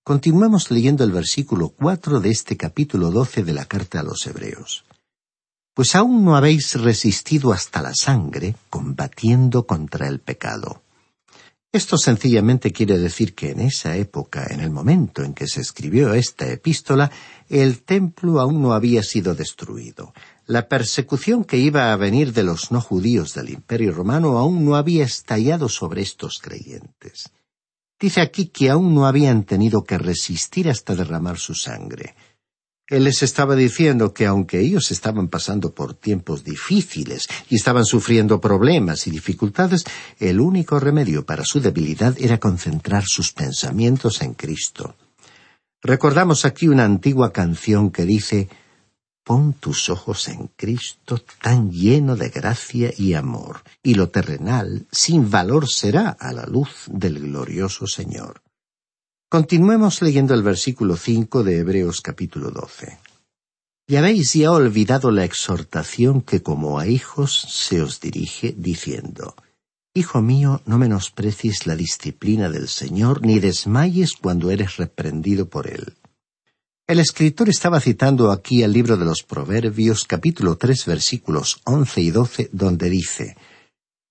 Continuemos 0.03 0.72
leyendo 0.72 1.03
el 1.03 1.12
versículo 1.12 1.69
cuatro 1.69 2.19
de 2.19 2.31
este 2.31 2.57
capítulo 2.57 3.12
doce 3.12 3.43
de 3.43 3.53
la 3.53 3.65
carta 3.65 4.01
a 4.01 4.03
los 4.03 4.25
Hebreos 4.25 4.84
pues 5.75 5.93
aún 5.93 6.24
no 6.24 6.38
habéis 6.38 6.74
resistido 6.81 7.51
hasta 7.51 7.81
la 7.81 7.93
sangre 7.93 8.55
combatiendo 8.69 9.67
contra 9.67 10.07
el 10.07 10.19
pecado. 10.19 10.81
Esto 11.69 11.98
sencillamente 11.98 12.72
quiere 12.72 12.98
decir 12.98 13.36
que 13.36 13.51
en 13.51 13.60
esa 13.60 13.98
época, 13.98 14.48
en 14.50 14.62
el 14.62 14.69
momento 14.72 15.22
en 15.22 15.34
que 15.34 15.48
se 15.48 15.60
escribió 15.60 16.13
esta 16.13 16.48
epístola, 16.48 17.12
el 17.50 17.84
templo 17.84 18.39
aún 18.39 18.62
no 18.62 18.72
había 18.72 19.03
sido 19.03 19.36
destruido. 19.36 20.13
La 20.47 20.67
persecución 20.67 21.43
que 21.43 21.57
iba 21.57 21.91
a 21.91 21.95
venir 21.95 22.31
de 22.31 22.43
los 22.43 22.71
no 22.71 22.79
judíos 22.79 23.33
del 23.33 23.49
Imperio 23.49 23.91
romano 23.91 24.37
aún 24.37 24.63
no 24.63 24.75
había 24.75 25.03
estallado 25.03 25.69
sobre 25.69 26.03
estos 26.03 26.37
creyentes. 26.39 27.31
Dice 27.99 28.21
aquí 28.21 28.47
que 28.47 28.69
aún 28.69 28.93
no 28.93 29.07
habían 29.07 29.43
tenido 29.43 29.83
que 29.83 29.97
resistir 29.97 30.69
hasta 30.69 30.93
derramar 30.93 31.39
su 31.39 31.55
sangre. 31.55 32.15
Él 32.87 33.05
les 33.05 33.23
estaba 33.23 33.55
diciendo 33.55 34.13
que 34.13 34.27
aunque 34.27 34.59
ellos 34.59 34.91
estaban 34.91 35.29
pasando 35.29 35.73
por 35.73 35.95
tiempos 35.95 36.43
difíciles 36.43 37.25
y 37.49 37.55
estaban 37.55 37.85
sufriendo 37.85 38.39
problemas 38.39 39.07
y 39.07 39.11
dificultades, 39.11 39.83
el 40.19 40.39
único 40.39 40.79
remedio 40.79 41.25
para 41.25 41.43
su 41.43 41.59
debilidad 41.59 42.15
era 42.19 42.39
concentrar 42.39 43.05
sus 43.07 43.31
pensamientos 43.31 44.21
en 44.21 44.35
Cristo. 44.35 44.95
Recordamos 45.81 46.45
aquí 46.45 46.67
una 46.67 46.85
antigua 46.85 47.33
canción 47.33 47.89
que 47.89 48.05
dice 48.05 48.49
Pon 49.25 49.53
tus 49.53 49.89
ojos 49.89 50.27
en 50.27 50.51
Cristo 50.55 51.20
tan 51.41 51.72
lleno 51.72 52.15
de 52.15 52.29
gracia 52.29 52.94
y 52.96 53.15
amor, 53.15 53.63
y 53.82 53.96
lo 53.96 54.10
terrenal 54.10 54.86
sin 54.91 55.32
valor 55.32 55.67
será 55.67 56.10
a 56.10 56.32
la 56.32 56.46
luz 56.46 56.86
del 56.86 57.20
glorioso 57.20 57.88
Señor. 57.88 58.44
Continuemos 59.27 60.03
leyendo 60.03 60.36
el 60.36 60.44
versículo 60.44 60.96
cinco 60.96 61.44
de 61.44 61.58
Hebreos 61.58 62.01
capítulo 62.01 62.51
doce. 62.51 63.00
Y 63.88 63.96
habéis 63.96 64.34
ya 64.34 64.51
olvidado 64.51 65.10
la 65.10 65.25
exhortación 65.25 66.22
que 66.22 66.44
como 66.44 66.77
a 66.77 66.86
hijos 66.86 67.48
se 67.50 67.82
os 67.82 68.00
dirige, 68.00 68.53
diciendo, 68.55 69.36
Hijo 69.96 70.22
mío, 70.22 70.62
no 70.67 70.77
menosprecies 70.77 71.65
la 71.65 71.75
disciplina 71.75 72.48
del 72.50 72.67
Señor, 72.67 73.25
ni 73.25 73.39
desmayes 73.39 74.13
cuando 74.13 74.51
eres 74.51 74.77
reprendido 74.77 75.50
por 75.50 75.65
él. 75.65 75.96
El 76.87 76.99
escritor 76.99 77.49
estaba 77.49 77.79
citando 77.79 78.31
aquí 78.31 78.61
el 78.61 78.71
libro 78.71 78.95
de 78.95 79.05
los 79.05 79.23
Proverbios, 79.23 80.03
capítulo 80.03 80.55
tres, 80.55 80.85
versículos 80.85 81.59
once 81.63 81.99
y 81.99 82.11
doce, 82.11 82.47
donde 82.51 82.91
dice, 82.91 83.35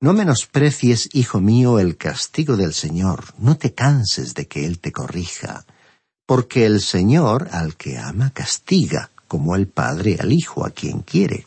no 0.00 0.12
menosprecies, 0.12 1.08
hijo 1.12 1.40
mío, 1.40 1.78
el 1.78 1.96
castigo 1.96 2.56
del 2.56 2.74
Señor, 2.74 3.26
no 3.38 3.56
te 3.56 3.74
canses 3.74 4.34
de 4.34 4.48
que 4.48 4.66
Él 4.66 4.80
te 4.80 4.90
corrija, 4.90 5.64
porque 6.26 6.66
el 6.66 6.80
Señor 6.80 7.48
al 7.52 7.76
que 7.76 7.96
ama 7.96 8.30
castiga, 8.30 9.12
como 9.28 9.54
el 9.54 9.68
Padre 9.68 10.16
al 10.18 10.32
Hijo 10.32 10.66
a 10.66 10.70
quien 10.70 11.02
quiere. 11.02 11.46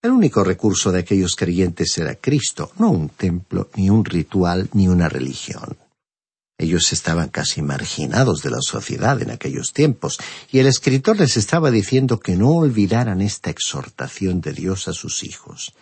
El 0.00 0.12
único 0.12 0.42
recurso 0.42 0.90
de 0.90 1.00
aquellos 1.00 1.36
creyentes 1.36 1.98
era 1.98 2.14
Cristo, 2.14 2.72
no 2.78 2.90
un 2.90 3.10
templo, 3.10 3.68
ni 3.74 3.90
un 3.90 4.06
ritual, 4.06 4.70
ni 4.72 4.88
una 4.88 5.10
religión. 5.10 5.76
Ellos 6.62 6.92
estaban 6.92 7.30
casi 7.30 7.62
marginados 7.62 8.42
de 8.42 8.50
la 8.50 8.60
sociedad 8.60 9.22
en 9.22 9.30
aquellos 9.30 9.72
tiempos, 9.72 10.18
y 10.52 10.58
el 10.58 10.66
escritor 10.66 11.18
les 11.18 11.38
estaba 11.38 11.70
diciendo 11.70 12.20
que 12.20 12.36
no 12.36 12.50
olvidaran 12.50 13.22
esta 13.22 13.48
exhortación 13.48 14.42
de 14.42 14.52
Dios 14.52 14.86
a 14.86 14.92
sus 14.92 15.24
hijos. 15.24 15.72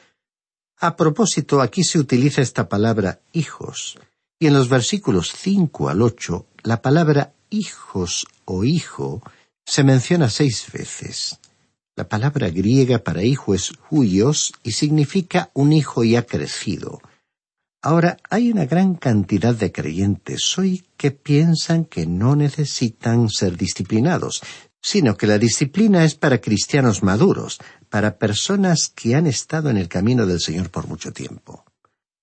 A 0.78 0.94
propósito, 0.94 1.62
aquí 1.62 1.82
se 1.82 1.99
utiliza 1.99 2.42
esta 2.42 2.68
palabra 2.68 3.18
hijos, 3.32 3.99
y 4.38 4.47
en 4.47 4.54
los 4.54 4.68
versículos 4.68 5.32
cinco 5.37 5.88
al 5.88 6.00
ocho, 6.00 6.47
la 6.62 6.80
palabra 6.80 7.32
hijos 7.50 8.28
o 8.44 8.62
hijo 8.62 9.20
se 9.66 9.82
menciona 9.82 10.30
seis 10.30 10.66
veces. 10.73 11.40
La 11.97 12.08
palabra 12.08 12.50
griega 12.50 13.00
para 13.00 13.25
hijo 13.25 13.52
es 13.52 13.73
huios 13.90 14.52
y 14.62 14.70
significa 14.70 15.50
un 15.54 15.73
hijo 15.73 16.04
ya 16.04 16.25
crecido. 16.25 17.00
Ahora, 17.80 18.16
hay 18.28 18.50
una 18.50 18.66
gran 18.66 18.94
cantidad 18.94 19.54
de 19.54 19.70
creyentes 19.70 20.58
hoy 20.58 20.85
que 20.97 21.12
piensan 21.12 21.85
que 21.85 22.06
no 22.06 22.35
necesitan 22.35 23.28
ser 23.28 23.56
disciplinados, 23.56 24.42
sino 24.82 25.16
que 25.16 25.28
la 25.28 25.38
disciplina 25.38 26.04
es 26.04 26.16
para 26.16 26.40
cristianos 26.40 27.04
maduros, 27.04 27.58
para 27.88 28.18
personas 28.18 28.92
que 28.94 29.14
han 29.14 29.28
estado 29.28 29.70
en 29.70 29.76
el 29.76 29.88
camino 29.88 30.26
del 30.26 30.40
Señor 30.40 30.70
por 30.70 30.88
mucho 30.88 31.12
tiempo. 31.12 31.64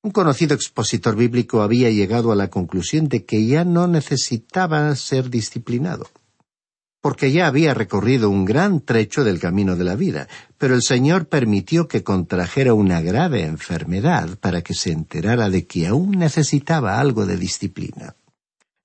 Un 0.03 0.11
conocido 0.11 0.53
expositor 0.53 1.15
bíblico 1.15 1.61
había 1.61 1.89
llegado 1.89 2.31
a 2.31 2.35
la 2.35 2.49
conclusión 2.49 3.07
de 3.07 3.25
que 3.25 3.45
ya 3.45 3.63
no 3.63 3.87
necesitaba 3.87 4.93
ser 4.95 5.29
disciplinado, 5.29 6.09
porque 7.05 7.31
ya 7.31 7.45
había 7.45 7.75
recorrido 7.75 8.31
un 8.31 8.45
gran 8.45 8.81
trecho 8.81 9.23
del 9.23 9.39
camino 9.39 9.75
de 9.75 9.83
la 9.83 9.95
vida, 9.95 10.27
pero 10.57 10.73
el 10.73 10.81
Señor 10.81 11.27
permitió 11.27 11.87
que 11.87 12.01
contrajera 12.01 12.73
una 12.73 12.99
grave 12.99 13.43
enfermedad 13.43 14.39
para 14.39 14.63
que 14.63 14.73
se 14.73 14.91
enterara 14.91 15.51
de 15.51 15.67
que 15.67 15.85
aún 15.85 16.17
necesitaba 16.17 16.99
algo 16.99 17.27
de 17.27 17.37
disciplina. 17.37 18.15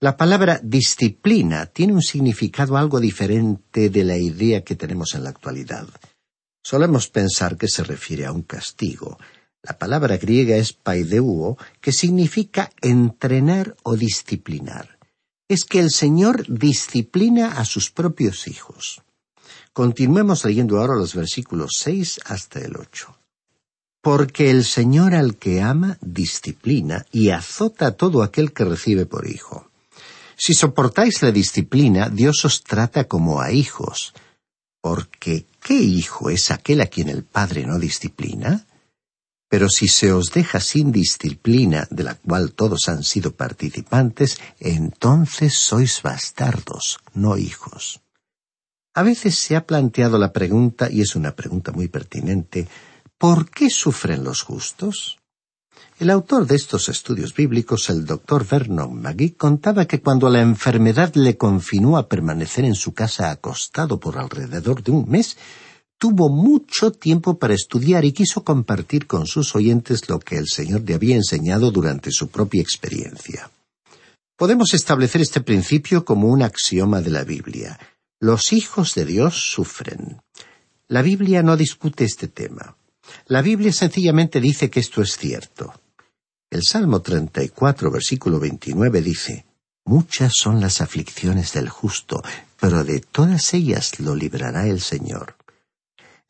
La 0.01 0.19
palabra 0.19 0.61
disciplina 0.63 1.65
tiene 1.65 1.95
un 1.95 2.03
significado 2.03 2.77
algo 2.77 3.01
diferente 3.01 3.89
de 3.89 4.05
la 4.05 4.19
idea 4.19 4.65
que 4.65 4.77
tenemos 4.77 5.15
en 5.15 5.25
la 5.25 5.31
actualidad. 5.31 5.89
Solemos 6.63 7.09
pensar 7.09 7.57
que 7.57 7.69
se 7.69 7.85
refiere 7.85 8.27
a 8.27 8.33
un 8.33 8.43
castigo. 8.43 9.17
La 9.63 9.79
palabra 9.79 10.19
griega 10.19 10.57
es 10.57 10.75
paideuo, 10.75 11.57
que 11.81 11.93
significa 11.93 12.71
entrenar 12.83 13.77
o 13.83 13.97
disciplinar. 13.97 15.00
Es 15.51 15.65
que 15.65 15.81
el 15.81 15.91
Señor 15.91 16.45
disciplina 16.47 17.59
a 17.59 17.65
sus 17.65 17.91
propios 17.91 18.47
hijos. 18.47 19.03
Continuemos 19.73 20.45
leyendo 20.45 20.79
ahora 20.79 20.95
los 20.95 21.13
versículos 21.13 21.73
seis 21.77 22.21
hasta 22.25 22.61
el 22.61 22.77
ocho. 22.77 23.19
Porque 24.01 24.49
el 24.53 24.65
Señor 24.65 25.13
al 25.13 25.39
que 25.39 25.61
ama 25.61 25.99
disciplina 26.03 27.05
y 27.11 27.31
azota 27.31 27.89
a 27.89 27.97
todo 27.97 28.23
aquel 28.23 28.53
que 28.53 28.65
recibe 28.65 29.07
por 29.07 29.27
hijo. 29.27 29.69
Si 30.37 30.55
soportáis 30.55 31.21
la 31.21 31.33
disciplina, 31.33 32.11
Dios 32.11 32.45
os 32.45 32.63
trata 32.63 33.09
como 33.09 33.41
a 33.41 33.51
hijos. 33.51 34.15
Porque 34.81 35.47
¿qué 35.61 35.75
hijo 35.75 36.31
es 36.31 36.53
aquel 36.53 36.81
a 36.81 36.87
quien 36.87 37.09
el 37.09 37.25
Padre 37.25 37.67
no 37.67 37.81
disciplina? 37.81 38.69
Pero 39.51 39.69
si 39.69 39.89
se 39.89 40.13
os 40.13 40.31
deja 40.31 40.61
sin 40.61 40.93
disciplina, 40.93 41.89
de 41.91 42.05
la 42.05 42.15
cual 42.15 42.53
todos 42.53 42.89
han 42.89 43.03
sido 43.03 43.35
participantes, 43.35 44.39
entonces 44.61 45.59
sois 45.59 46.03
bastardos, 46.03 47.01
no 47.15 47.37
hijos. 47.37 48.01
A 48.95 49.03
veces 49.03 49.35
se 49.37 49.57
ha 49.57 49.67
planteado 49.67 50.19
la 50.19 50.33
pregunta, 50.33 50.89
y 50.89 51.01
es 51.01 51.17
una 51.17 51.35
pregunta 51.35 51.73
muy 51.73 51.89
pertinente, 51.89 52.69
¿por 53.19 53.51
qué 53.51 53.71
sufren 53.71 54.23
los 54.23 54.43
justos? 54.43 55.19
El 55.99 56.11
autor 56.11 56.47
de 56.47 56.55
estos 56.55 56.89
estudios 56.89 57.35
bíblicos, 57.35 57.91
el 57.91 58.07
doctor 58.07 58.47
Vernon 58.47 59.03
McGee, 59.03 59.35
contaba 59.35 59.87
que 59.87 60.01
cuando 60.01 60.31
la 60.31 60.41
enfermedad 60.41 61.13
le 61.15 61.37
confinó 61.37 61.99
a 61.99 62.09
permanecer 62.09 62.65
en 62.65 62.77
su 62.77 62.95
casa 62.95 63.33
acostado 63.33 63.99
por 63.99 64.17
alrededor 64.17 64.83
de 64.85 64.93
un 64.93 65.11
mes, 65.11 65.37
tuvo 66.01 66.31
mucho 66.31 66.93
tiempo 66.93 67.39
para 67.39 67.53
estudiar 67.53 68.07
y 68.07 68.13
quiso 68.13 68.43
compartir 68.43 69.07
con 69.07 69.27
sus 69.27 69.55
oyentes 69.55 70.09
lo 70.09 70.19
que 70.19 70.39
el 70.39 70.49
Señor 70.49 70.81
le 70.89 70.95
había 70.95 71.15
enseñado 71.15 71.71
durante 71.71 72.11
su 72.11 72.29
propia 72.29 72.63
experiencia. 72.63 73.51
Podemos 74.35 74.73
establecer 74.73 75.21
este 75.21 75.43
principio 75.43 76.07
como 76.07 76.29
un 76.29 76.43
axioma 76.43 77.03
de 77.03 77.11
la 77.11 77.23
Biblia. 77.23 77.79
Los 78.19 78.55
hijos 78.55 78.95
de 78.95 79.05
Dios 79.05 79.53
sufren. 79.53 80.23
La 80.89 81.03
Biblia 81.03 81.43
no 81.43 81.59
discute 81.59 82.05
este 82.05 82.29
tema. 82.29 82.77
La 83.27 83.43
Biblia 83.43 83.71
sencillamente 83.71 84.41
dice 84.41 84.71
que 84.71 84.81
esto 84.81 85.03
es 85.03 85.19
cierto. 85.19 85.75
El 86.49 86.63
Salmo 86.63 87.03
34, 87.03 87.91
versículo 87.91 88.41
29 88.41 89.03
dice, 89.03 89.45
Muchas 89.85 90.33
son 90.35 90.61
las 90.63 90.81
aflicciones 90.81 91.53
del 91.53 91.69
justo, 91.69 92.23
pero 92.59 92.85
de 92.85 93.01
todas 93.01 93.53
ellas 93.53 94.01
lo 94.01 94.15
librará 94.15 94.67
el 94.67 94.81
Señor. 94.81 95.37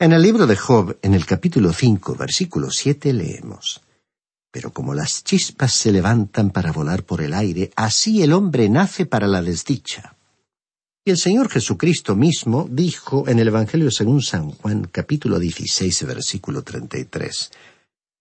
En 0.02 0.14
el 0.14 0.22
libro 0.22 0.46
de 0.46 0.56
Job, 0.56 0.96
en 1.02 1.12
el 1.12 1.26
capítulo 1.26 1.74
5, 1.74 2.14
versículo 2.14 2.70
7, 2.70 3.12
leemos, 3.12 3.82
Pero 4.50 4.72
como 4.72 4.94
las 4.94 5.22
chispas 5.22 5.74
se 5.74 5.92
levantan 5.92 6.52
para 6.52 6.72
volar 6.72 7.02
por 7.02 7.20
el 7.20 7.34
aire, 7.34 7.70
así 7.76 8.22
el 8.22 8.32
hombre 8.32 8.70
nace 8.70 9.04
para 9.04 9.26
la 9.26 9.42
desdicha. 9.42 10.16
Y 11.04 11.10
el 11.10 11.18
Señor 11.18 11.50
Jesucristo 11.50 12.16
mismo 12.16 12.66
dijo 12.70 13.28
en 13.28 13.40
el 13.40 13.48
Evangelio 13.48 13.90
según 13.90 14.22
San 14.22 14.52
Juan, 14.52 14.88
capítulo 14.90 15.38
16, 15.38 16.06
versículo 16.06 16.62
33, 16.62 17.50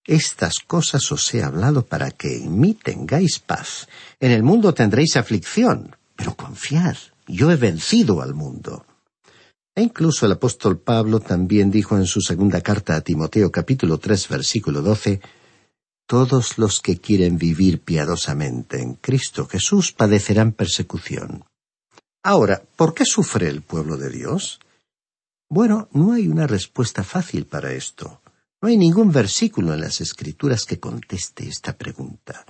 Estas 0.03 0.59
cosas 0.59 1.09
os 1.13 1.33
he 1.33 1.41
hablado 1.43 1.85
para 1.85 2.11
que 2.11 2.43
en 2.43 2.59
mí 2.59 2.73
tengáis 2.73 3.39
paz. 3.39 3.87
En 4.19 4.31
el 4.31 4.43
mundo 4.43 4.73
tendréis 4.73 5.15
aflicción, 5.15 5.95
pero 6.17 6.35
confiad, 6.35 6.97
yo 7.25 7.49
he 7.51 7.55
vencido 7.55 8.21
al 8.21 8.33
mundo. 8.33 8.83
E 9.79 9.81
incluso 9.81 10.25
el 10.25 10.33
apóstol 10.33 10.77
Pablo 10.77 11.21
también 11.21 11.71
dijo 11.71 11.95
en 11.95 12.05
su 12.05 12.19
segunda 12.19 12.59
carta 12.59 12.97
a 12.97 13.01
Timoteo 13.01 13.49
capítulo 13.49 13.97
tres 13.97 14.27
versículo 14.27 14.81
doce 14.81 15.21
Todos 16.05 16.57
los 16.57 16.81
que 16.81 16.97
quieren 16.99 17.37
vivir 17.37 17.79
piadosamente 17.79 18.81
en 18.81 18.95
Cristo 18.95 19.47
Jesús 19.47 19.93
padecerán 19.93 20.51
persecución. 20.51 21.45
Ahora, 22.21 22.61
¿por 22.75 22.93
qué 22.93 23.05
sufre 23.05 23.47
el 23.47 23.61
pueblo 23.61 23.95
de 23.95 24.09
Dios? 24.09 24.59
Bueno, 25.49 25.87
no 25.93 26.11
hay 26.11 26.27
una 26.27 26.45
respuesta 26.45 27.05
fácil 27.05 27.45
para 27.45 27.71
esto. 27.71 28.21
No 28.61 28.67
hay 28.67 28.75
ningún 28.75 29.13
versículo 29.13 29.73
en 29.73 29.79
las 29.79 30.01
Escrituras 30.01 30.65
que 30.65 30.81
conteste 30.81 31.47
esta 31.47 31.77
pregunta. 31.77 32.45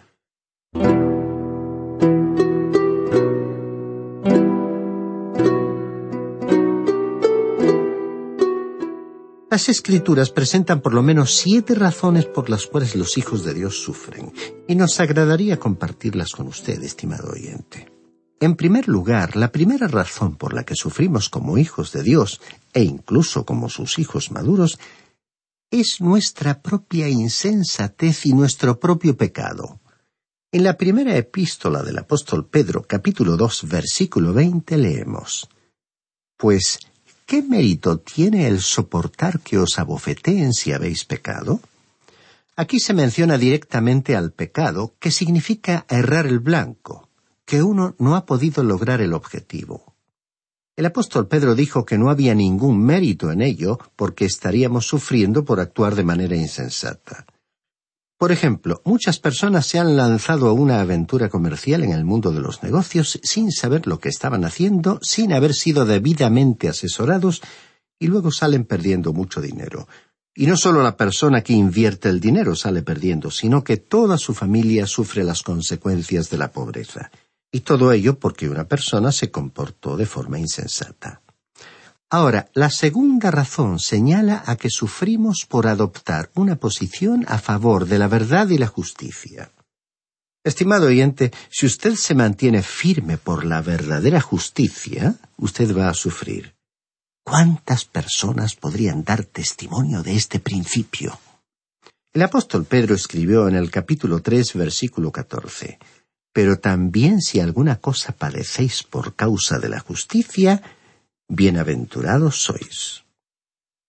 Las 9.59 9.67
escrituras 9.67 10.29
presentan 10.29 10.79
por 10.79 10.93
lo 10.93 11.03
menos 11.03 11.35
siete 11.35 11.75
razones 11.75 12.25
por 12.25 12.49
las 12.49 12.65
cuales 12.65 12.95
los 12.95 13.17
hijos 13.17 13.43
de 13.43 13.53
Dios 13.53 13.75
sufren, 13.83 14.31
y 14.69 14.75
nos 14.75 15.01
agradaría 15.01 15.59
compartirlas 15.59 16.31
con 16.31 16.47
usted, 16.47 16.81
estimado 16.81 17.31
oyente. 17.31 17.91
En 18.39 18.55
primer 18.55 18.87
lugar, 18.87 19.35
la 19.35 19.51
primera 19.51 19.89
razón 19.89 20.37
por 20.37 20.53
la 20.53 20.63
que 20.63 20.75
sufrimos 20.75 21.27
como 21.27 21.57
hijos 21.57 21.91
de 21.91 22.03
Dios, 22.03 22.39
e 22.71 22.83
incluso 22.83 23.45
como 23.45 23.67
sus 23.67 23.99
hijos 23.99 24.31
maduros, 24.31 24.79
es 25.69 25.99
nuestra 25.99 26.61
propia 26.61 27.09
insensatez 27.09 28.27
y 28.27 28.31
nuestro 28.31 28.79
propio 28.79 29.17
pecado. 29.17 29.81
En 30.53 30.63
la 30.63 30.77
primera 30.77 31.17
epístola 31.17 31.83
del 31.83 31.97
apóstol 31.97 32.47
Pedro, 32.47 32.83
capítulo 32.83 33.35
2, 33.35 33.67
versículo 33.67 34.31
20, 34.31 34.77
leemos, 34.77 35.49
Pues 36.37 36.79
¿qué 37.29 37.43
mérito 37.43 37.99
tiene 37.99 38.47
el 38.47 38.59
soportar 38.59 39.39
que 39.41 39.59
os 39.59 39.77
abofeteen 39.77 40.51
si 40.51 40.71
habéis 40.71 41.05
pecado? 41.05 41.59
Aquí 42.55 42.79
se 42.79 42.95
menciona 42.95 43.37
directamente 43.37 44.15
al 44.15 44.31
pecado, 44.31 44.95
que 44.99 45.11
significa 45.11 45.85
errar 45.89 46.25
el 46.25 46.39
blanco, 46.39 47.07
que 47.45 47.61
uno 47.61 47.93
no 47.99 48.15
ha 48.15 48.25
podido 48.25 48.63
lograr 48.63 48.99
el 48.99 49.13
objetivo. 49.13 49.93
El 50.75 50.87
apóstol 50.87 51.27
Pedro 51.27 51.53
dijo 51.53 51.85
que 51.85 51.99
no 51.99 52.09
había 52.09 52.33
ningún 52.33 52.83
mérito 52.83 53.31
en 53.31 53.41
ello 53.43 53.77
porque 53.95 54.25
estaríamos 54.25 54.87
sufriendo 54.87 55.45
por 55.45 55.59
actuar 55.59 55.93
de 55.93 56.03
manera 56.03 56.35
insensata. 56.35 57.27
Por 58.19 58.33
ejemplo, 58.33 58.81
muchas 58.83 59.17
personas 59.17 59.65
se 59.65 59.79
han 59.79 59.95
lanzado 59.95 60.49
a 60.49 60.51
una 60.51 60.81
aventura 60.81 61.29
comercial 61.29 61.85
en 61.85 61.93
el 61.93 62.03
mundo 62.03 62.33
de 62.33 62.41
los 62.41 62.61
negocios 62.63 63.17
sin 63.23 63.49
saber 63.53 63.87
lo 63.87 64.01
que 64.01 64.09
estaban 64.09 64.43
haciendo, 64.43 64.99
sin 65.01 65.31
haber 65.31 65.53
sido 65.53 65.85
debidamente 65.85 66.67
asesorados, 66.67 67.41
y 67.97 68.07
luego 68.07 68.29
salen 68.29 68.65
perdiendo 68.65 69.13
mucho 69.13 69.39
dinero. 69.39 69.87
Y 70.35 70.47
no 70.47 70.57
solo 70.57 70.83
la 70.83 70.97
persona 70.97 71.43
que 71.43 71.53
invierte 71.53 72.09
el 72.09 72.19
dinero 72.19 72.57
sale 72.57 72.81
perdiendo, 72.81 73.31
sino 73.31 73.63
que 73.63 73.77
toda 73.77 74.17
su 74.17 74.33
familia 74.33 74.85
sufre 74.85 75.23
las 75.23 75.41
consecuencias 75.41 76.29
de 76.29 76.39
la 76.39 76.51
pobreza. 76.51 77.11
Y 77.53 77.61
todo 77.61 77.93
ello 77.93 78.19
porque 78.19 78.49
una 78.49 78.65
persona 78.65 79.13
se 79.13 79.31
comportó 79.31 79.95
de 79.95 80.05
forma 80.05 80.37
insensata. 80.37 81.21
Ahora, 82.11 82.49
la 82.55 82.71
segunda 82.71 83.29
razón 83.29 83.77
señala 83.77 84.43
a 84.47 84.55
que 84.55 84.71
sufrimos 84.71 85.45
por 85.47 85.67
adoptar 85.67 86.31
una 86.33 86.55
posición 86.55 87.23
a 87.27 87.37
favor 87.37 87.85
de 87.85 87.99
la 87.99 88.07
verdad 88.07 88.49
y 88.49 88.57
la 88.57 88.65
justicia. 88.65 89.51
Estimado 90.43 90.87
oyente, 90.87 91.31
si 91.51 91.67
usted 91.67 91.93
se 91.93 92.15
mantiene 92.15 92.63
firme 92.63 93.17
por 93.17 93.45
la 93.45 93.61
verdadera 93.61 94.21
justicia, 94.21 95.15
usted 95.37 95.75
va 95.77 95.89
a 95.89 95.93
sufrir. 95.93 96.55
¿Cuántas 97.23 97.85
personas 97.85 98.55
podrían 98.55 99.03
dar 99.03 99.25
testimonio 99.25 100.01
de 100.01 100.15
este 100.15 100.39
principio? 100.39 101.19
El 102.11 102.23
apóstol 102.23 102.65
Pedro 102.65 102.95
escribió 102.95 103.47
en 103.47 103.55
el 103.55 103.69
capítulo 103.69 104.21
tres, 104.23 104.55
versículo 104.55 105.11
catorce, 105.11 105.77
Pero 106.33 106.57
también 106.57 107.21
si 107.21 107.39
alguna 107.39 107.75
cosa 107.75 108.13
padecéis 108.13 108.81
por 108.81 109.15
causa 109.15 109.59
de 109.59 109.69
la 109.69 109.79
justicia, 109.79 110.63
bienaventurados 111.29 112.41
sois. 112.41 113.05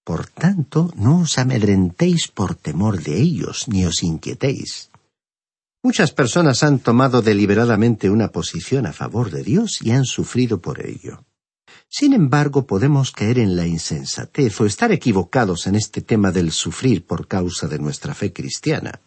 Por 0.04 0.26
tanto, 0.26 0.92
no 0.96 1.20
os 1.24 1.38
amedrentéis 1.38 2.28
por 2.28 2.54
temor 2.54 3.02
de 3.02 3.16
ellos, 3.16 3.66
ni 3.66 3.86
os 3.86 4.02
inquietéis. 4.02 4.90
Muchas 5.82 6.12
personas 6.12 6.62
han 6.62 6.78
tomado 6.78 7.22
deliberadamente 7.22 8.10
una 8.10 8.28
posición 8.28 8.84
a 8.86 8.92
favor 8.92 9.30
de 9.30 9.42
Dios 9.42 9.80
y 9.80 9.92
han 9.92 10.04
sufrido 10.04 10.60
por 10.60 10.84
ello. 10.84 11.24
Sin 11.88 12.12
embargo, 12.12 12.66
podemos 12.66 13.10
caer 13.10 13.38
en 13.38 13.56
la 13.56 13.66
insensatez 13.66 14.60
o 14.60 14.66
estar 14.66 14.92
equivocados 14.92 15.66
en 15.66 15.74
este 15.74 16.02
tema 16.02 16.30
del 16.32 16.52
sufrir 16.52 17.06
por 17.06 17.26
causa 17.26 17.66
de 17.66 17.78
nuestra 17.78 18.14
fe 18.14 18.32
cristiana. 18.32 19.00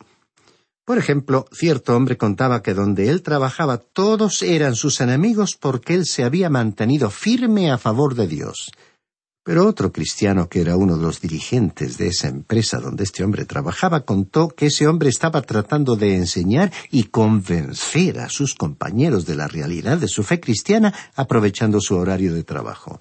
Por 0.85 0.97
ejemplo, 0.97 1.45
cierto 1.53 1.95
hombre 1.95 2.17
contaba 2.17 2.61
que 2.61 2.73
donde 2.73 3.09
él 3.09 3.21
trabajaba 3.21 3.77
todos 3.77 4.41
eran 4.41 4.75
sus 4.75 4.99
enemigos 4.99 5.55
porque 5.55 5.93
él 5.93 6.05
se 6.05 6.25
había 6.25 6.49
mantenido 6.49 7.09
firme 7.09 7.71
a 7.71 7.77
favor 7.77 8.15
de 8.15 8.27
Dios. 8.27 8.69
Pero 9.45 9.65
otro 9.65 9.91
cristiano 9.91 10.49
que 10.49 10.61
era 10.61 10.75
uno 10.75 10.97
de 10.97 11.03
los 11.03 11.21
dirigentes 11.21 11.97
de 11.97 12.07
esa 12.07 12.27
empresa 12.27 12.79
donde 12.79 13.03
este 13.03 13.23
hombre 13.23 13.45
trabajaba 13.45 14.05
contó 14.05 14.49
que 14.49 14.67
ese 14.67 14.87
hombre 14.87 15.09
estaba 15.09 15.41
tratando 15.41 15.95
de 15.95 16.15
enseñar 16.15 16.71
y 16.91 17.03
convencer 17.03 18.19
a 18.19 18.29
sus 18.29 18.55
compañeros 18.55 19.25
de 19.25 19.35
la 19.35 19.47
realidad 19.47 19.97
de 19.97 20.07
su 20.09 20.23
fe 20.23 20.41
cristiana 20.41 20.93
aprovechando 21.15 21.79
su 21.79 21.95
horario 21.95 22.33
de 22.33 22.43
trabajo. 22.43 22.99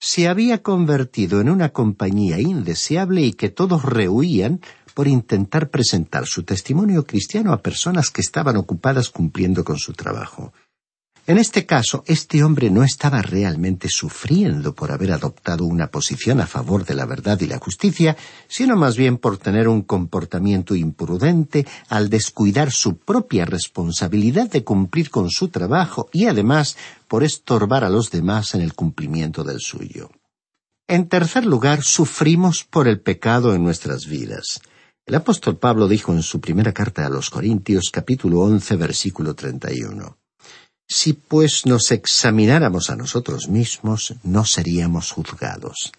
Se 0.00 0.28
había 0.28 0.62
convertido 0.62 1.40
en 1.40 1.50
una 1.50 1.70
compañía 1.70 2.38
indeseable 2.38 3.22
y 3.22 3.32
que 3.32 3.48
todos 3.48 3.82
rehuían 3.84 4.60
por 4.98 5.06
intentar 5.06 5.70
presentar 5.70 6.26
su 6.26 6.42
testimonio 6.42 7.06
cristiano 7.06 7.52
a 7.52 7.62
personas 7.62 8.10
que 8.10 8.20
estaban 8.20 8.56
ocupadas 8.56 9.10
cumpliendo 9.10 9.62
con 9.62 9.78
su 9.78 9.92
trabajo. 9.92 10.52
En 11.24 11.38
este 11.38 11.66
caso, 11.66 12.02
este 12.08 12.42
hombre 12.42 12.68
no 12.68 12.82
estaba 12.82 13.22
realmente 13.22 13.88
sufriendo 13.90 14.74
por 14.74 14.90
haber 14.90 15.12
adoptado 15.12 15.66
una 15.66 15.86
posición 15.92 16.40
a 16.40 16.48
favor 16.48 16.84
de 16.84 16.96
la 16.96 17.06
verdad 17.06 17.38
y 17.40 17.46
la 17.46 17.60
justicia, 17.60 18.16
sino 18.48 18.74
más 18.74 18.96
bien 18.96 19.18
por 19.18 19.38
tener 19.38 19.68
un 19.68 19.82
comportamiento 19.82 20.74
imprudente 20.74 21.64
al 21.88 22.10
descuidar 22.10 22.72
su 22.72 22.96
propia 22.96 23.44
responsabilidad 23.44 24.50
de 24.50 24.64
cumplir 24.64 25.10
con 25.10 25.30
su 25.30 25.46
trabajo 25.46 26.08
y 26.12 26.26
además 26.26 26.76
por 27.06 27.22
estorbar 27.22 27.84
a 27.84 27.88
los 27.88 28.10
demás 28.10 28.56
en 28.56 28.62
el 28.62 28.74
cumplimiento 28.74 29.44
del 29.44 29.60
suyo. 29.60 30.10
En 30.88 31.06
tercer 31.08 31.46
lugar, 31.46 31.84
sufrimos 31.84 32.64
por 32.64 32.88
el 32.88 33.00
pecado 33.00 33.54
en 33.54 33.62
nuestras 33.62 34.06
vidas. 34.06 34.60
El 35.08 35.14
apóstol 35.14 35.56
Pablo 35.56 35.88
dijo 35.88 36.12
en 36.12 36.22
su 36.22 36.40
primera 36.40 36.72
carta 36.72 37.04
a 37.04 37.08
los 37.10 37.30
Corintios 37.30 37.90
capítulo 37.90 38.40
once 38.40 38.76
versículo 38.76 39.34
treinta 39.34 39.72
y 39.72 39.82
uno 39.82 40.18
si 40.88 41.12
pues 41.12 41.66
nos 41.66 41.90
examináramos 41.90 42.88
a 42.88 42.96
nosotros 42.96 43.48
mismos, 43.48 44.14
no 44.22 44.44
seríamos 44.44 45.12
juzgados. 45.12 45.92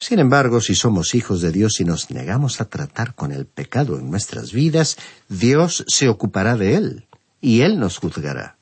Sin 0.00 0.18
embargo, 0.18 0.60
si 0.60 0.74
somos 0.74 1.14
hijos 1.14 1.40
de 1.40 1.52
Dios 1.52 1.80
y 1.80 1.84
nos 1.84 2.10
negamos 2.10 2.60
a 2.60 2.64
tratar 2.64 3.14
con 3.14 3.30
el 3.30 3.46
pecado 3.46 3.96
en 3.96 4.10
nuestras 4.10 4.52
vidas, 4.52 4.96
Dios 5.28 5.84
se 5.86 6.08
ocupará 6.08 6.56
de 6.56 6.74
él, 6.74 7.06
y 7.40 7.60
él 7.60 7.78
nos 7.78 7.98
juzgará. 7.98 8.58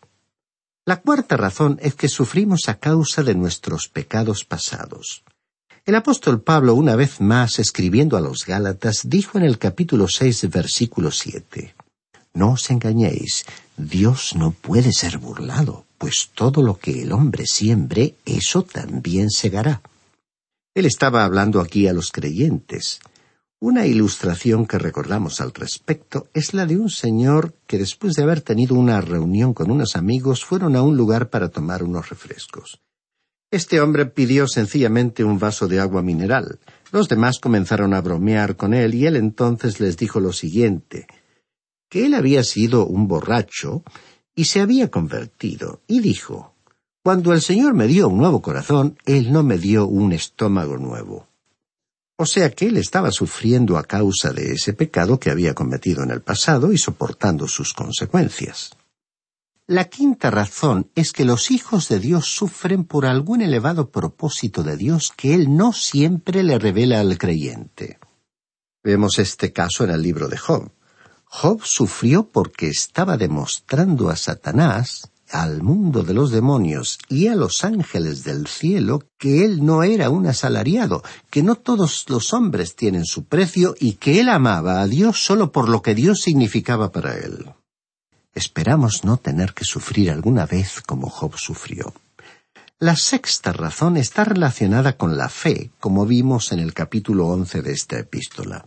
La 0.85 1.01
cuarta 1.01 1.37
razón 1.37 1.79
es 1.81 1.95
que 1.95 2.09
sufrimos 2.09 2.69
a 2.69 2.79
causa 2.79 3.23
de 3.23 3.35
nuestros 3.35 3.89
pecados 3.89 4.45
pasados. 4.45 5.25
El 5.85 5.95
apóstol 5.97 6.41
Pablo, 6.41 6.75
una 6.75 6.97
vez 6.97 7.21
más 7.21 7.59
escribiendo 7.59 8.17
a 8.17 8.21
los 8.21 8.47
Gálatas, 8.47 9.03
dijo 9.05 9.39
en 9.39 9.45
el 9.45 9.59
capítulo 9.59 10.09
seis, 10.09 10.49
versículo 10.49 11.11
siete 11.11 11.75
no 12.35 12.53
os 12.53 12.71
engañéis, 12.71 13.45
Dios 13.77 14.35
no 14.35 14.53
puede 14.53 14.93
ser 14.93 15.19
burlado, 15.19 15.85
pues 15.99 16.31
todo 16.35 16.63
lo 16.63 16.79
que 16.79 17.03
el 17.03 17.13
hombre 17.13 17.47
siembre, 17.47 18.15
eso 18.25 18.63
también 18.63 19.31
segará. 19.31 19.83
Él 20.75 20.87
estaba 20.87 21.25
hablando 21.25 21.61
aquí 21.61 21.87
a 21.87 21.93
los 21.93 22.11
creyentes. 22.11 23.01
Una 23.61 23.87
ilustración 23.87 24.67
que 24.67 24.79
recordamos 24.79 25.41
al 25.41 25.53
respecto 25.53 26.27
es 26.33 26.55
la 26.55 26.67
de 26.67 26.79
un 26.79 26.91
señor 26.91 27.55
que 27.67 27.79
después 27.79 28.15
de 28.15 28.23
haber 28.23 28.41
tenido 28.41 28.75
una 28.75 29.01
reunión 29.01 29.55
con 29.55 29.71
unos 29.71 29.95
amigos 29.95 30.45
fueron 30.45 30.75
a 30.75 30.83
un 30.83 30.97
lugar 30.97 31.29
para 31.29 31.51
tomar 31.51 31.83
unos 31.83 32.09
refrescos. 32.09 32.81
Este 33.53 33.81
hombre 33.81 34.07
pidió 34.07 34.49
sencillamente 34.49 35.23
un 35.23 35.39
vaso 35.39 35.69
de 35.69 35.79
agua 35.79 36.03
mineral. 36.03 36.59
Los 36.91 37.09
demás 37.09 37.39
comenzaron 37.39 37.95
a 37.95 38.01
bromear 38.01 38.57
con 38.57 38.75
él 38.75 38.95
y 38.95 39.07
él 39.07 39.15
entonces 39.15 39.79
les 39.79 39.97
dijo 39.97 40.19
lo 40.19 40.33
siguiente 40.33 41.07
que 41.93 42.07
él 42.07 42.15
había 42.15 42.43
sido 42.43 42.87
un 42.87 43.07
borracho 43.07 43.85
y 44.35 44.47
se 44.47 44.61
había 44.61 44.91
convertido, 44.91 45.83
y 45.87 46.01
dijo, 46.01 46.55
Cuando 47.03 47.35
el 47.35 47.43
Señor 47.43 47.75
me 47.75 47.87
dio 47.87 48.09
un 48.09 48.17
nuevo 48.17 48.41
corazón, 48.41 48.97
Él 49.05 49.31
no 49.31 49.43
me 49.43 49.59
dio 49.59 49.87
un 49.87 50.13
estómago 50.13 50.79
nuevo. 50.79 51.29
O 52.17 52.25
sea 52.25 52.49
que 52.49 52.69
él 52.69 52.79
estaba 52.79 53.11
sufriendo 53.11 53.77
a 53.77 53.83
causa 53.83 54.33
de 54.33 54.53
ese 54.53 54.73
pecado 54.73 55.21
que 55.21 55.31
había 55.31 55.53
cometido 55.53 56.03
en 56.03 56.11
el 56.11 56.23
pasado 56.23 56.73
y 56.73 56.79
soportando 56.79 57.47
sus 57.47 57.75
consecuencias. 57.75 58.71
La 59.69 59.85
quinta 59.85 60.31
razón 60.31 60.91
es 60.97 61.13
que 61.13 61.25
los 61.25 61.53
hijos 61.53 61.89
de 61.89 62.01
Dios 62.01 62.27
sufren 62.27 62.85
por 62.85 63.07
algún 63.07 63.43
elevado 63.43 63.91
propósito 63.91 64.65
de 64.65 64.77
Dios 64.77 65.13
que 65.17 65.35
Él 65.35 65.57
no 65.57 65.73
siempre 65.73 66.43
le 66.43 66.59
revela 66.59 66.99
al 66.99 67.17
creyente. 67.17 68.01
Vemos 68.83 69.21
este 69.21 69.53
caso 69.53 69.85
en 69.85 69.91
el 69.91 70.03
libro 70.03 70.27
de 70.27 70.37
Job. 70.37 70.73
Job 71.27 71.63
sufrió 71.65 72.29
porque 72.29 72.67
estaba 72.67 73.17
demostrando 73.17 74.11
a 74.11 74.17
Satanás, 74.17 75.13
al 75.31 75.63
mundo 75.63 76.03
de 76.03 76.13
los 76.13 76.33
demonios 76.33 76.99
y 77.09 77.29
a 77.29 77.37
los 77.37 77.65
ángeles 77.65 78.25
del 78.25 78.49
cielo 78.49 79.05
que 79.17 79.45
él 79.45 79.65
no 79.65 79.85
era 79.85 80.11
un 80.11 80.27
asalariado, 80.27 81.05
que 81.31 81.45
no 81.45 81.55
todos 81.55 82.05
los 82.09 82.35
hombres 82.35 82.75
tienen 82.75 83.05
su 83.05 83.25
precio 83.27 83.77
y 83.79 83.93
que 83.93 84.21
él 84.21 84.29
amaba 84.29 84.83
a 84.83 84.89
Dios 84.89 85.25
solo 85.25 85.53
por 85.53 85.69
lo 85.69 85.83
que 85.83 85.95
Dios 85.95 86.21
significaba 86.21 86.91
para 86.91 87.17
él. 87.17 87.47
Esperamos 88.35 89.05
no 89.05 89.19
tener 89.19 89.53
que 89.53 89.65
sufrir 89.65 90.11
alguna 90.11 90.47
vez 90.47 90.81
como 90.81 91.11
Job 91.11 91.37
sufrió. 91.37 91.93
La 92.79 92.97
sexta 92.97 93.53
razón 93.53 93.97
está 93.97 94.25
relacionada 94.25 94.97
con 94.97 95.17
la 95.17 95.29
fe, 95.29 95.71
como 95.79 96.07
vimos 96.07 96.51
en 96.51 96.59
el 96.59 96.75
capítulo 96.75 97.29
once 97.29 97.63
de 97.63 97.73
esta 97.73 97.99
epístola. 97.99 98.67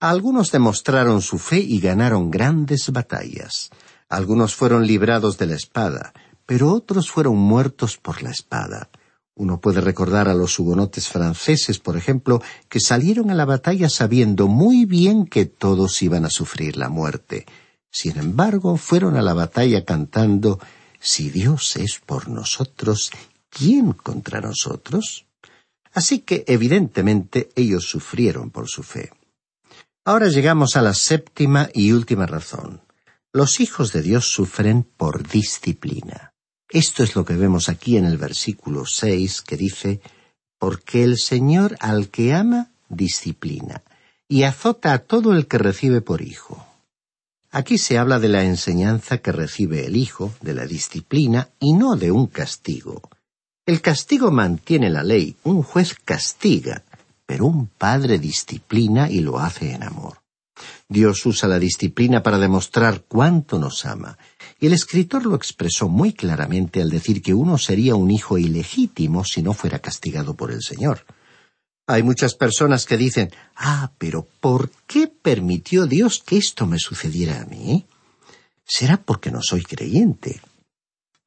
Algunos 0.00 0.52
demostraron 0.52 1.22
su 1.22 1.38
fe 1.38 1.60
y 1.60 1.80
ganaron 1.80 2.30
grandes 2.30 2.90
batallas. 2.90 3.70
Algunos 4.10 4.54
fueron 4.54 4.86
librados 4.86 5.38
de 5.38 5.46
la 5.46 5.54
espada, 5.54 6.12
pero 6.44 6.70
otros 6.72 7.10
fueron 7.10 7.38
muertos 7.38 7.96
por 7.96 8.22
la 8.22 8.30
espada. 8.30 8.90
Uno 9.36 9.60
puede 9.60 9.80
recordar 9.80 10.28
a 10.28 10.34
los 10.34 10.58
hugonotes 10.58 11.08
franceses, 11.08 11.78
por 11.78 11.96
ejemplo, 11.96 12.42
que 12.68 12.78
salieron 12.78 13.30
a 13.30 13.34
la 13.34 13.44
batalla 13.44 13.88
sabiendo 13.88 14.46
muy 14.46 14.84
bien 14.84 15.24
que 15.26 15.46
todos 15.46 16.02
iban 16.02 16.24
a 16.24 16.30
sufrir 16.30 16.76
la 16.76 16.88
muerte. 16.88 17.46
Sin 17.94 18.18
embargo, 18.18 18.76
fueron 18.76 19.16
a 19.16 19.22
la 19.22 19.34
batalla 19.34 19.84
cantando 19.84 20.58
Si 20.98 21.30
Dios 21.30 21.76
es 21.76 22.00
por 22.00 22.28
nosotros, 22.28 23.12
¿quién 23.48 23.92
contra 23.92 24.40
nosotros? 24.40 25.26
Así 25.92 26.18
que, 26.18 26.44
evidentemente, 26.48 27.50
ellos 27.54 27.84
sufrieron 27.88 28.50
por 28.50 28.68
su 28.68 28.82
fe. 28.82 29.12
Ahora 30.04 30.26
llegamos 30.26 30.74
a 30.74 30.82
la 30.82 30.92
séptima 30.92 31.68
y 31.72 31.92
última 31.92 32.26
razón. 32.26 32.80
Los 33.32 33.60
hijos 33.60 33.92
de 33.92 34.02
Dios 34.02 34.26
sufren 34.26 34.82
por 34.82 35.28
disciplina. 35.28 36.32
Esto 36.68 37.04
es 37.04 37.14
lo 37.14 37.24
que 37.24 37.34
vemos 37.34 37.68
aquí 37.68 37.96
en 37.96 38.06
el 38.06 38.18
versículo 38.18 38.86
seis 38.86 39.40
que 39.40 39.56
dice 39.56 40.00
Porque 40.58 41.04
el 41.04 41.16
Señor 41.16 41.76
al 41.78 42.08
que 42.08 42.34
ama 42.34 42.72
disciplina 42.88 43.84
y 44.26 44.42
azota 44.42 44.94
a 44.94 44.98
todo 44.98 45.32
el 45.32 45.46
que 45.46 45.58
recibe 45.58 46.00
por 46.00 46.22
hijo. 46.22 46.73
Aquí 47.54 47.78
se 47.78 47.98
habla 47.98 48.18
de 48.18 48.28
la 48.28 48.42
enseñanza 48.42 49.18
que 49.18 49.30
recibe 49.30 49.86
el 49.86 49.96
hijo, 49.96 50.32
de 50.40 50.54
la 50.54 50.66
disciplina, 50.66 51.50
y 51.60 51.72
no 51.72 51.94
de 51.94 52.10
un 52.10 52.26
castigo. 52.26 53.00
El 53.64 53.80
castigo 53.80 54.32
mantiene 54.32 54.90
la 54.90 55.04
ley, 55.04 55.36
un 55.44 55.62
juez 55.62 55.94
castiga, 56.04 56.82
pero 57.24 57.46
un 57.46 57.68
padre 57.68 58.18
disciplina 58.18 59.08
y 59.08 59.20
lo 59.20 59.38
hace 59.38 59.70
en 59.70 59.84
amor. 59.84 60.18
Dios 60.88 61.24
usa 61.26 61.48
la 61.48 61.60
disciplina 61.60 62.24
para 62.24 62.38
demostrar 62.38 63.04
cuánto 63.06 63.60
nos 63.60 63.84
ama, 63.86 64.18
y 64.58 64.66
el 64.66 64.72
escritor 64.72 65.24
lo 65.24 65.36
expresó 65.36 65.88
muy 65.88 66.12
claramente 66.12 66.82
al 66.82 66.90
decir 66.90 67.22
que 67.22 67.34
uno 67.34 67.56
sería 67.56 67.94
un 67.94 68.10
hijo 68.10 68.36
ilegítimo 68.36 69.24
si 69.24 69.44
no 69.44 69.52
fuera 69.52 69.78
castigado 69.78 70.34
por 70.34 70.50
el 70.50 70.60
Señor. 70.60 71.06
Hay 71.86 72.02
muchas 72.02 72.34
personas 72.34 72.86
que 72.86 72.96
dicen, 72.96 73.30
ah, 73.56 73.92
pero 73.98 74.26
¿por 74.40 74.70
qué 74.86 75.06
permitió 75.06 75.86
Dios 75.86 76.22
que 76.24 76.38
esto 76.38 76.66
me 76.66 76.78
sucediera 76.78 77.42
a 77.42 77.44
mí? 77.44 77.84
¿Será 78.64 78.96
porque 78.96 79.30
no 79.30 79.42
soy 79.42 79.62
creyente? 79.62 80.40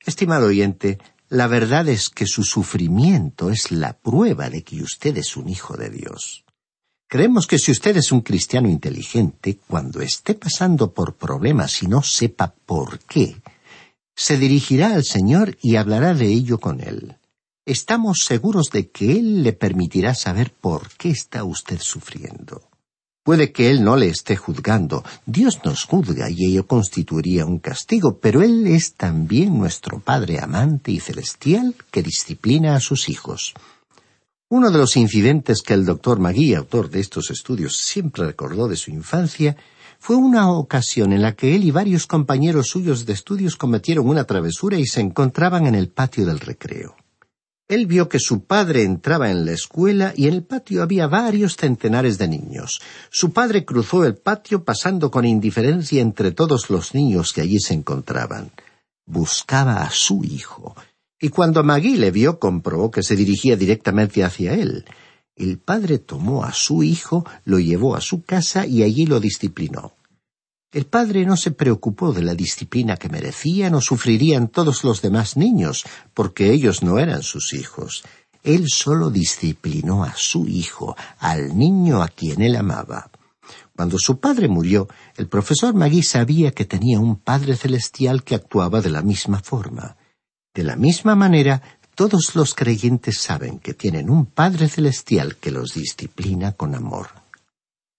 Estimado 0.03 0.47
oyente, 0.47 0.97
la 1.29 1.47
verdad 1.47 1.87
es 1.89 2.09
que 2.09 2.25
su 2.25 2.43
sufrimiento 2.43 3.51
es 3.51 3.71
la 3.71 3.93
prueba 3.93 4.49
de 4.49 4.63
que 4.63 4.81
usted 4.81 5.17
es 5.17 5.37
un 5.37 5.47
hijo 5.49 5.77
de 5.77 5.91
Dios. 5.91 6.43
Creemos 7.07 7.45
que 7.45 7.59
si 7.59 7.71
usted 7.71 7.95
es 7.97 8.11
un 8.11 8.21
cristiano 8.21 8.67
inteligente, 8.67 9.59
cuando 9.67 10.01
esté 10.01 10.33
pasando 10.33 10.91
por 10.91 11.15
problemas 11.15 11.83
y 11.83 11.87
no 11.87 12.01
sepa 12.01 12.53
por 12.65 12.99
qué, 12.99 13.41
se 14.15 14.37
dirigirá 14.37 14.95
al 14.95 15.03
Señor 15.03 15.57
y 15.61 15.75
hablará 15.75 16.15
de 16.15 16.27
ello 16.27 16.59
con 16.59 16.81
Él. 16.81 17.15
Estamos 17.67 18.19
seguros 18.23 18.69
de 18.71 18.91
que 18.91 19.19
Él 19.19 19.43
le 19.43 19.51
permitirá 19.51 20.15
saber 20.15 20.53
por 20.53 20.87
qué 20.97 21.09
está 21.09 21.43
usted 21.43 21.79
sufriendo. 21.81 22.69
Puede 23.25 23.51
que 23.51 23.69
Él 23.69 23.83
no 23.83 23.97
le 23.97 24.07
esté 24.07 24.37
juzgando. 24.37 25.03
Dios 25.25 25.59
nos 25.65 25.83
juzga 25.83 26.29
y 26.29 26.45
ello 26.45 26.65
constituiría 26.65 27.45
un 27.45 27.59
castigo, 27.59 28.19
pero 28.21 28.41
Él 28.41 28.65
es 28.67 28.93
también 28.93 29.59
nuestro 29.59 29.99
Padre 29.99 30.39
amante 30.39 30.93
y 30.93 31.01
celestial 31.01 31.75
que 31.91 32.03
disciplina 32.03 32.73
a 32.73 32.79
sus 32.79 33.09
hijos. 33.09 33.53
Uno 34.47 34.71
de 34.71 34.77
los 34.77 34.95
incidentes 34.95 35.61
que 35.61 35.73
el 35.73 35.85
doctor 35.85 36.19
Magui, 36.19 36.53
autor 36.53 36.89
de 36.89 37.01
estos 37.01 37.31
estudios, 37.31 37.75
siempre 37.75 38.27
recordó 38.27 38.69
de 38.69 38.77
su 38.77 38.91
infancia, 38.91 39.57
fue 39.99 40.15
una 40.15 40.49
ocasión 40.51 41.11
en 41.11 41.21
la 41.21 41.35
que 41.35 41.53
él 41.53 41.65
y 41.65 41.71
varios 41.71 42.07
compañeros 42.07 42.67
suyos 42.67 43.05
de 43.05 43.11
estudios 43.11 43.57
cometieron 43.57 44.07
una 44.07 44.23
travesura 44.23 44.77
y 44.77 44.85
se 44.85 45.01
encontraban 45.01 45.67
en 45.67 45.75
el 45.75 45.89
patio 45.89 46.25
del 46.25 46.39
recreo. 46.39 46.95
Él 47.69 47.85
vio 47.85 48.07
que 48.07 48.19
su 48.19 48.45
padre 48.45 48.83
entraba 48.83 49.29
en 49.29 49.45
la 49.45 49.51
escuela 49.51 50.13
y 50.15 50.27
en 50.27 50.35
el 50.35 50.43
patio 50.43 50.81
había 50.81 51.07
varios 51.07 51.57
centenares 51.57 52.17
de 52.17 52.29
niños. 52.29 52.79
Su 53.09 53.33
padre 53.33 53.65
cruzó 53.65 54.05
el 54.05 54.15
patio 54.15 54.63
pasando 54.63 55.11
con 55.11 55.25
indiferencia 55.25 56.01
entre 56.01 56.31
todos 56.31 56.69
los 56.69 56.93
niños 56.93 57.33
que 57.33 57.41
allí 57.41 57.59
se 57.59 57.73
encontraban. 57.73 58.51
Buscaba 59.05 59.83
a 59.83 59.89
su 59.89 60.23
hijo, 60.23 60.75
y 61.19 61.27
cuando 61.29 61.61
Magui 61.61 61.97
le 61.97 62.11
vio 62.11 62.39
comprobó 62.39 62.89
que 62.89 63.03
se 63.03 63.17
dirigía 63.17 63.57
directamente 63.57 64.23
hacia 64.23 64.53
él. 64.53 64.85
El 65.35 65.59
padre 65.59 65.99
tomó 65.99 66.45
a 66.45 66.53
su 66.53 66.83
hijo, 66.83 67.25
lo 67.43 67.59
llevó 67.59 67.95
a 67.95 68.01
su 68.01 68.23
casa 68.23 68.65
y 68.65 68.83
allí 68.83 69.05
lo 69.05 69.19
disciplinó. 69.19 69.96
El 70.71 70.85
padre 70.85 71.25
no 71.25 71.37
se 71.37 71.51
preocupó 71.51 72.11
de 72.11 72.21
la 72.21 72.35
disciplina 72.35 72.97
que 72.97 73.07
merecían 73.07 73.73
o 73.73 73.81
sufrirían 73.81 74.49
todos 74.49 74.83
los 74.83 75.01
demás 75.01 75.37
niños, 75.37 75.85
porque 76.13 76.51
ellos 76.51 76.83
no 76.83 76.99
eran 76.99 77.23
sus 77.23 77.53
hijos. 77.53 78.03
Él 78.43 78.65
solo 78.67 79.09
disciplinó 79.09 80.03
a 80.03 80.13
su 80.15 80.45
hijo, 80.45 80.95
al 81.19 81.57
niño 81.57 82.01
a 82.01 82.09
quien 82.09 82.41
él 82.41 82.55
amaba. 82.57 83.09
Cuando 83.75 83.97
su 83.97 84.19
padre 84.19 84.47
murió, 84.47 84.87
el 85.15 85.27
profesor 85.27 85.73
Magui 85.73 86.03
sabía 86.03 86.51
que 86.51 86.65
tenía 86.65 86.99
un 86.99 87.17
Padre 87.17 87.55
Celestial 87.55 88.23
que 88.23 88.35
actuaba 88.35 88.81
de 88.81 88.89
la 88.89 89.03
misma 89.03 89.39
forma. 89.39 89.97
De 90.53 90.63
la 90.63 90.75
misma 90.75 91.15
manera, 91.15 91.61
todos 91.95 92.35
los 92.35 92.55
creyentes 92.55 93.19
saben 93.19 93.59
que 93.59 93.73
tienen 93.73 94.09
un 94.09 94.25
Padre 94.25 94.67
Celestial 94.67 95.35
que 95.37 95.51
los 95.51 95.73
disciplina 95.73 96.53
con 96.53 96.75
amor. 96.75 97.26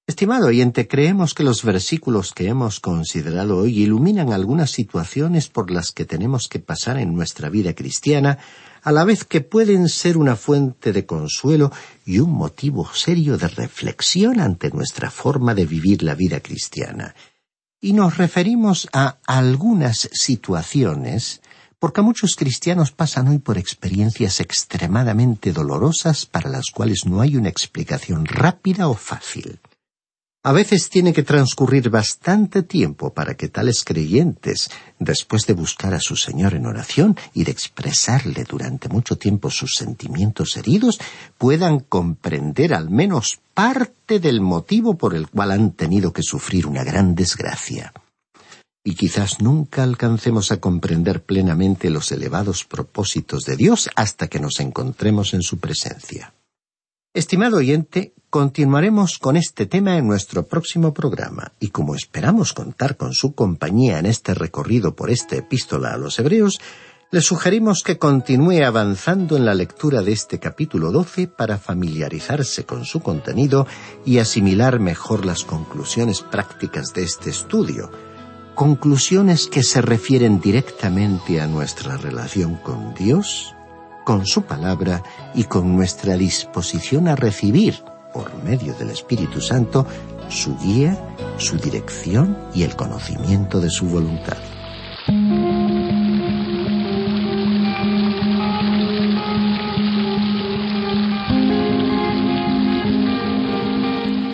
Estimado 0.08 0.46
oyente, 0.46 0.88
creemos 0.88 1.34
que 1.34 1.42
los 1.42 1.62
versículos 1.62 2.32
que 2.32 2.48
hemos 2.48 2.80
considerado 2.80 3.58
hoy 3.58 3.82
iluminan 3.82 4.32
algunas 4.32 4.70
situaciones 4.70 5.48
por 5.48 5.70
las 5.70 5.92
que 5.92 6.06
tenemos 6.06 6.48
que 6.48 6.60
pasar 6.60 6.96
en 6.96 7.14
nuestra 7.14 7.50
vida 7.50 7.74
cristiana, 7.74 8.38
a 8.82 8.90
la 8.90 9.04
vez 9.04 9.24
que 9.24 9.42
pueden 9.42 9.90
ser 9.90 10.16
una 10.16 10.34
fuente 10.34 10.94
de 10.94 11.04
consuelo 11.04 11.70
y 12.06 12.20
un 12.20 12.30
motivo 12.30 12.90
serio 12.90 13.36
de 13.36 13.48
reflexión 13.48 14.40
ante 14.40 14.70
nuestra 14.70 15.10
forma 15.10 15.54
de 15.54 15.66
vivir 15.66 16.02
la 16.02 16.14
vida 16.14 16.40
cristiana. 16.40 17.14
Y 17.78 17.92
nos 17.92 18.16
referimos 18.16 18.88
a 18.94 19.18
algunas 19.26 20.08
situaciones 20.14 21.42
porque 21.78 22.00
muchos 22.00 22.34
cristianos 22.34 22.92
pasan 22.92 23.28
hoy 23.28 23.40
por 23.40 23.58
experiencias 23.58 24.40
extremadamente 24.40 25.52
dolorosas 25.52 26.24
para 26.24 26.48
las 26.48 26.70
cuales 26.72 27.04
no 27.04 27.20
hay 27.20 27.36
una 27.36 27.50
explicación 27.50 28.24
rápida 28.24 28.88
o 28.88 28.94
fácil. 28.94 29.60
A 30.44 30.52
veces 30.52 30.88
tiene 30.88 31.12
que 31.12 31.24
transcurrir 31.24 31.90
bastante 31.90 32.62
tiempo 32.62 33.12
para 33.12 33.34
que 33.34 33.48
tales 33.48 33.82
creyentes, 33.82 34.70
después 35.00 35.46
de 35.46 35.52
buscar 35.52 35.94
a 35.94 36.00
su 36.00 36.14
Señor 36.14 36.54
en 36.54 36.66
oración 36.66 37.16
y 37.34 37.42
de 37.42 37.50
expresarle 37.50 38.44
durante 38.44 38.88
mucho 38.88 39.18
tiempo 39.18 39.50
sus 39.50 39.74
sentimientos 39.74 40.56
heridos, 40.56 41.00
puedan 41.38 41.80
comprender 41.80 42.72
al 42.72 42.88
menos 42.88 43.40
parte 43.52 44.20
del 44.20 44.40
motivo 44.40 44.96
por 44.96 45.16
el 45.16 45.28
cual 45.28 45.50
han 45.50 45.72
tenido 45.72 46.12
que 46.12 46.22
sufrir 46.22 46.66
una 46.66 46.84
gran 46.84 47.16
desgracia. 47.16 47.92
Y 48.84 48.94
quizás 48.94 49.40
nunca 49.40 49.82
alcancemos 49.82 50.52
a 50.52 50.58
comprender 50.60 51.20
plenamente 51.24 51.90
los 51.90 52.12
elevados 52.12 52.64
propósitos 52.64 53.44
de 53.44 53.56
Dios 53.56 53.90
hasta 53.96 54.28
que 54.28 54.38
nos 54.38 54.60
encontremos 54.60 55.34
en 55.34 55.42
su 55.42 55.58
presencia. 55.58 56.32
Estimado 57.12 57.56
oyente, 57.56 58.14
continuaremos 58.30 59.18
con 59.18 59.38
este 59.38 59.64
tema 59.64 59.96
en 59.96 60.06
nuestro 60.06 60.46
próximo 60.46 60.92
programa 60.92 61.52
y 61.58 61.68
como 61.68 61.94
esperamos 61.94 62.52
contar 62.52 62.96
con 62.96 63.14
su 63.14 63.34
compañía 63.34 63.98
en 63.98 64.06
este 64.06 64.34
recorrido 64.34 64.94
por 64.94 65.10
esta 65.10 65.36
epístola 65.36 65.94
a 65.94 65.96
los 65.96 66.18
Hebreos, 66.18 66.60
le 67.10 67.22
sugerimos 67.22 67.82
que 67.82 67.96
continúe 67.96 68.64
avanzando 68.66 69.38
en 69.38 69.46
la 69.46 69.54
lectura 69.54 70.02
de 70.02 70.12
este 70.12 70.38
capítulo 70.38 70.92
12 70.92 71.26
para 71.28 71.56
familiarizarse 71.56 72.66
con 72.66 72.84
su 72.84 73.00
contenido 73.00 73.66
y 74.04 74.18
asimilar 74.18 74.78
mejor 74.78 75.24
las 75.24 75.44
conclusiones 75.44 76.20
prácticas 76.20 76.92
de 76.92 77.04
este 77.04 77.30
estudio, 77.30 77.90
conclusiones 78.54 79.46
que 79.46 79.62
se 79.62 79.80
refieren 79.80 80.38
directamente 80.38 81.40
a 81.40 81.46
nuestra 81.46 81.96
relación 81.96 82.56
con 82.56 82.92
Dios, 82.92 83.54
con 84.04 84.26
su 84.26 84.42
palabra 84.42 85.02
y 85.34 85.44
con 85.44 85.74
nuestra 85.74 86.18
disposición 86.18 87.08
a 87.08 87.16
recibir, 87.16 87.82
por 88.18 88.34
medio 88.42 88.74
del 88.74 88.90
Espíritu 88.90 89.40
Santo, 89.40 89.86
su 90.28 90.58
guía, 90.58 90.98
su 91.36 91.56
dirección 91.56 92.36
y 92.52 92.64
el 92.64 92.74
conocimiento 92.74 93.60
de 93.60 93.70
su 93.70 93.86
voluntad. 93.86 94.36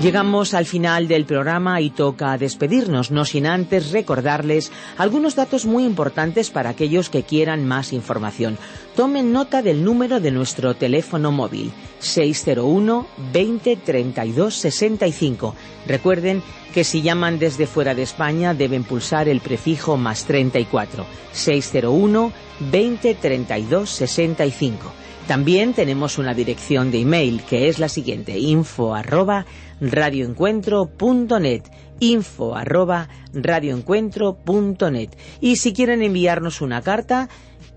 Llegamos 0.05 0.53
al 0.53 0.67
final 0.67 1.09
del 1.09 1.25
programa 1.25 1.81
y 1.81 1.89
toca 1.89 2.37
despedirnos, 2.37 3.11
no 3.11 3.25
sin 3.25 3.47
antes 3.47 3.91
recordarles 3.91 4.71
algunos 4.99 5.35
datos 5.35 5.65
muy 5.65 5.87
importantes 5.87 6.51
para 6.51 6.69
aquellos 6.69 7.09
que 7.09 7.23
quieran 7.23 7.67
más 7.67 7.95
información. 7.95 8.59
Tomen 8.97 9.33
nota 9.33 9.63
del 9.63 9.83
número 9.83 10.21
de 10.21 10.31
nuestro 10.31 10.75
teléfono 10.75 11.33
móvil 11.33 11.73
601 12.01 13.07
20 13.33 13.77
32 13.77 14.55
65. 14.55 15.55
Recuerden 15.87 16.43
que 16.75 16.85
si 16.85 17.01
llaman 17.01 17.39
desde 17.39 17.67
fuera 17.67 17.95
de 17.95 18.03
España 18.03 18.53
deben 18.53 18.85
pulsar 18.85 19.27
el 19.31 19.41
prefijo 19.41 19.97
más 19.97 20.27
34 20.27 21.07
601 21.33 22.31
20 22.61 23.15
32 23.15 23.89
65. 23.89 24.93
También 25.27 25.73
tenemos 25.73 26.19
una 26.19 26.35
dirección 26.35 26.91
de 26.91 27.01
email 27.01 27.43
que 27.45 27.69
es 27.69 27.79
la 27.79 27.89
siguiente 27.89 28.39
info 28.39 28.95
arroba 28.95 29.47
radioencuentro.net 29.81 31.63
info 32.01 32.55
arroba 32.55 33.09
radioencuentro.net 33.33 35.11
y 35.41 35.57
si 35.57 35.73
quieren 35.73 36.03
enviarnos 36.03 36.61
una 36.61 36.83
carta 36.83 37.29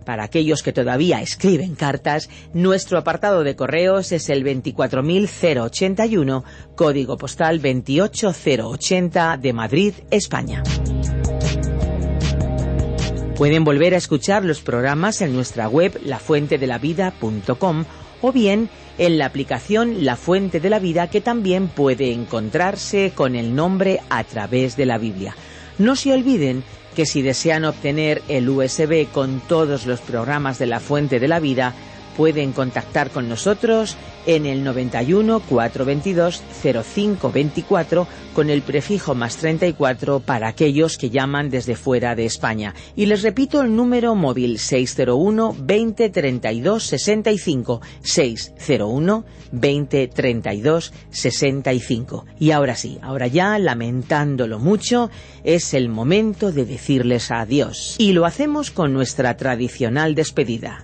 para 0.05 0.23
aquellos 0.23 0.63
que 0.63 0.71
todavía 0.71 1.21
escriben 1.21 1.75
cartas, 1.75 2.29
nuestro 2.53 2.97
apartado 2.97 3.43
de 3.43 3.57
correos 3.57 4.13
es 4.13 4.29
el 4.29 4.41
24081, 4.41 6.45
código 6.75 7.17
postal 7.17 7.60
28080 7.60 9.36
de 9.36 9.51
Madrid, 9.51 9.93
España. 10.10 10.63
Pueden 13.36 13.65
volver 13.65 13.93
a 13.93 13.97
escuchar 13.97 14.45
los 14.45 14.62
programas 14.62 15.21
en 15.21 15.33
nuestra 15.33 15.67
web 15.67 15.99
lafuentedelavida.com 16.05 17.83
o 18.21 18.31
bien 18.31 18.69
en 18.97 19.17
la 19.17 19.25
aplicación 19.25 20.05
La 20.05 20.15
Fuente 20.15 20.60
de 20.60 20.69
la 20.69 20.79
Vida 20.79 21.10
que 21.10 21.21
también 21.21 21.67
puede 21.67 22.12
encontrarse 22.12 23.12
con 23.13 23.36
el 23.36 23.55
nombre 23.55 23.99
a 24.10 24.23
través 24.23 24.75
de 24.75 24.86
la 24.86 24.97
Biblia. 24.97 25.36
No 25.77 25.95
se 25.95 26.13
olviden 26.13 26.63
que 26.95 27.05
si 27.05 27.21
desean 27.21 27.65
obtener 27.65 28.23
el 28.27 28.49
USB 28.49 29.07
con 29.12 29.39
todos 29.41 29.86
los 29.86 30.01
programas 30.01 30.57
de 30.57 30.65
La 30.65 30.79
Fuente 30.79 31.19
de 31.19 31.27
la 31.27 31.39
Vida, 31.39 31.75
pueden 32.17 32.51
contactar 32.51 33.12
con 33.12 33.30
nosotros 33.30 33.95
en 34.25 34.45
el 34.45 34.63
91 34.63 35.39
422 35.39 36.41
0524 36.62 38.08
con 38.34 38.49
el 38.49 38.62
prefijo 38.62 39.15
más 39.15 39.38
34 39.38 40.19
para 40.19 40.49
aquellos 40.49 40.97
que 40.97 41.10
llaman 41.10 41.49
desde 41.49 41.75
fuera 41.75 42.15
de 42.15 42.25
España. 42.25 42.73
Y 42.95 43.06
les 43.06 43.21
repito 43.21 43.62
el 43.62 43.75
número 43.75 44.15
móvil 44.15 44.60
601 44.60 45.56
20 45.60 46.10
32 46.10 46.84
65 46.84 47.82
601 48.01 49.25
20 49.51 50.08
32 50.08 50.93
65. 51.10 52.25
Y 52.39 52.51
ahora 52.51 52.75
sí, 52.75 52.97
ahora 53.01 53.27
ya 53.27 53.58
lamentándolo 53.60 54.60
mucho, 54.60 55.10
es 55.43 55.73
el 55.73 55.88
momento 55.89 56.51
de 56.51 56.65
decirles 56.65 57.32
adiós. 57.32 57.95
Y 57.99 58.13
lo 58.13 58.25
hacemos 58.25 58.71
con 58.71 58.93
nuestra 58.93 59.38
tradicional 59.38 60.15
despedida 60.15 60.84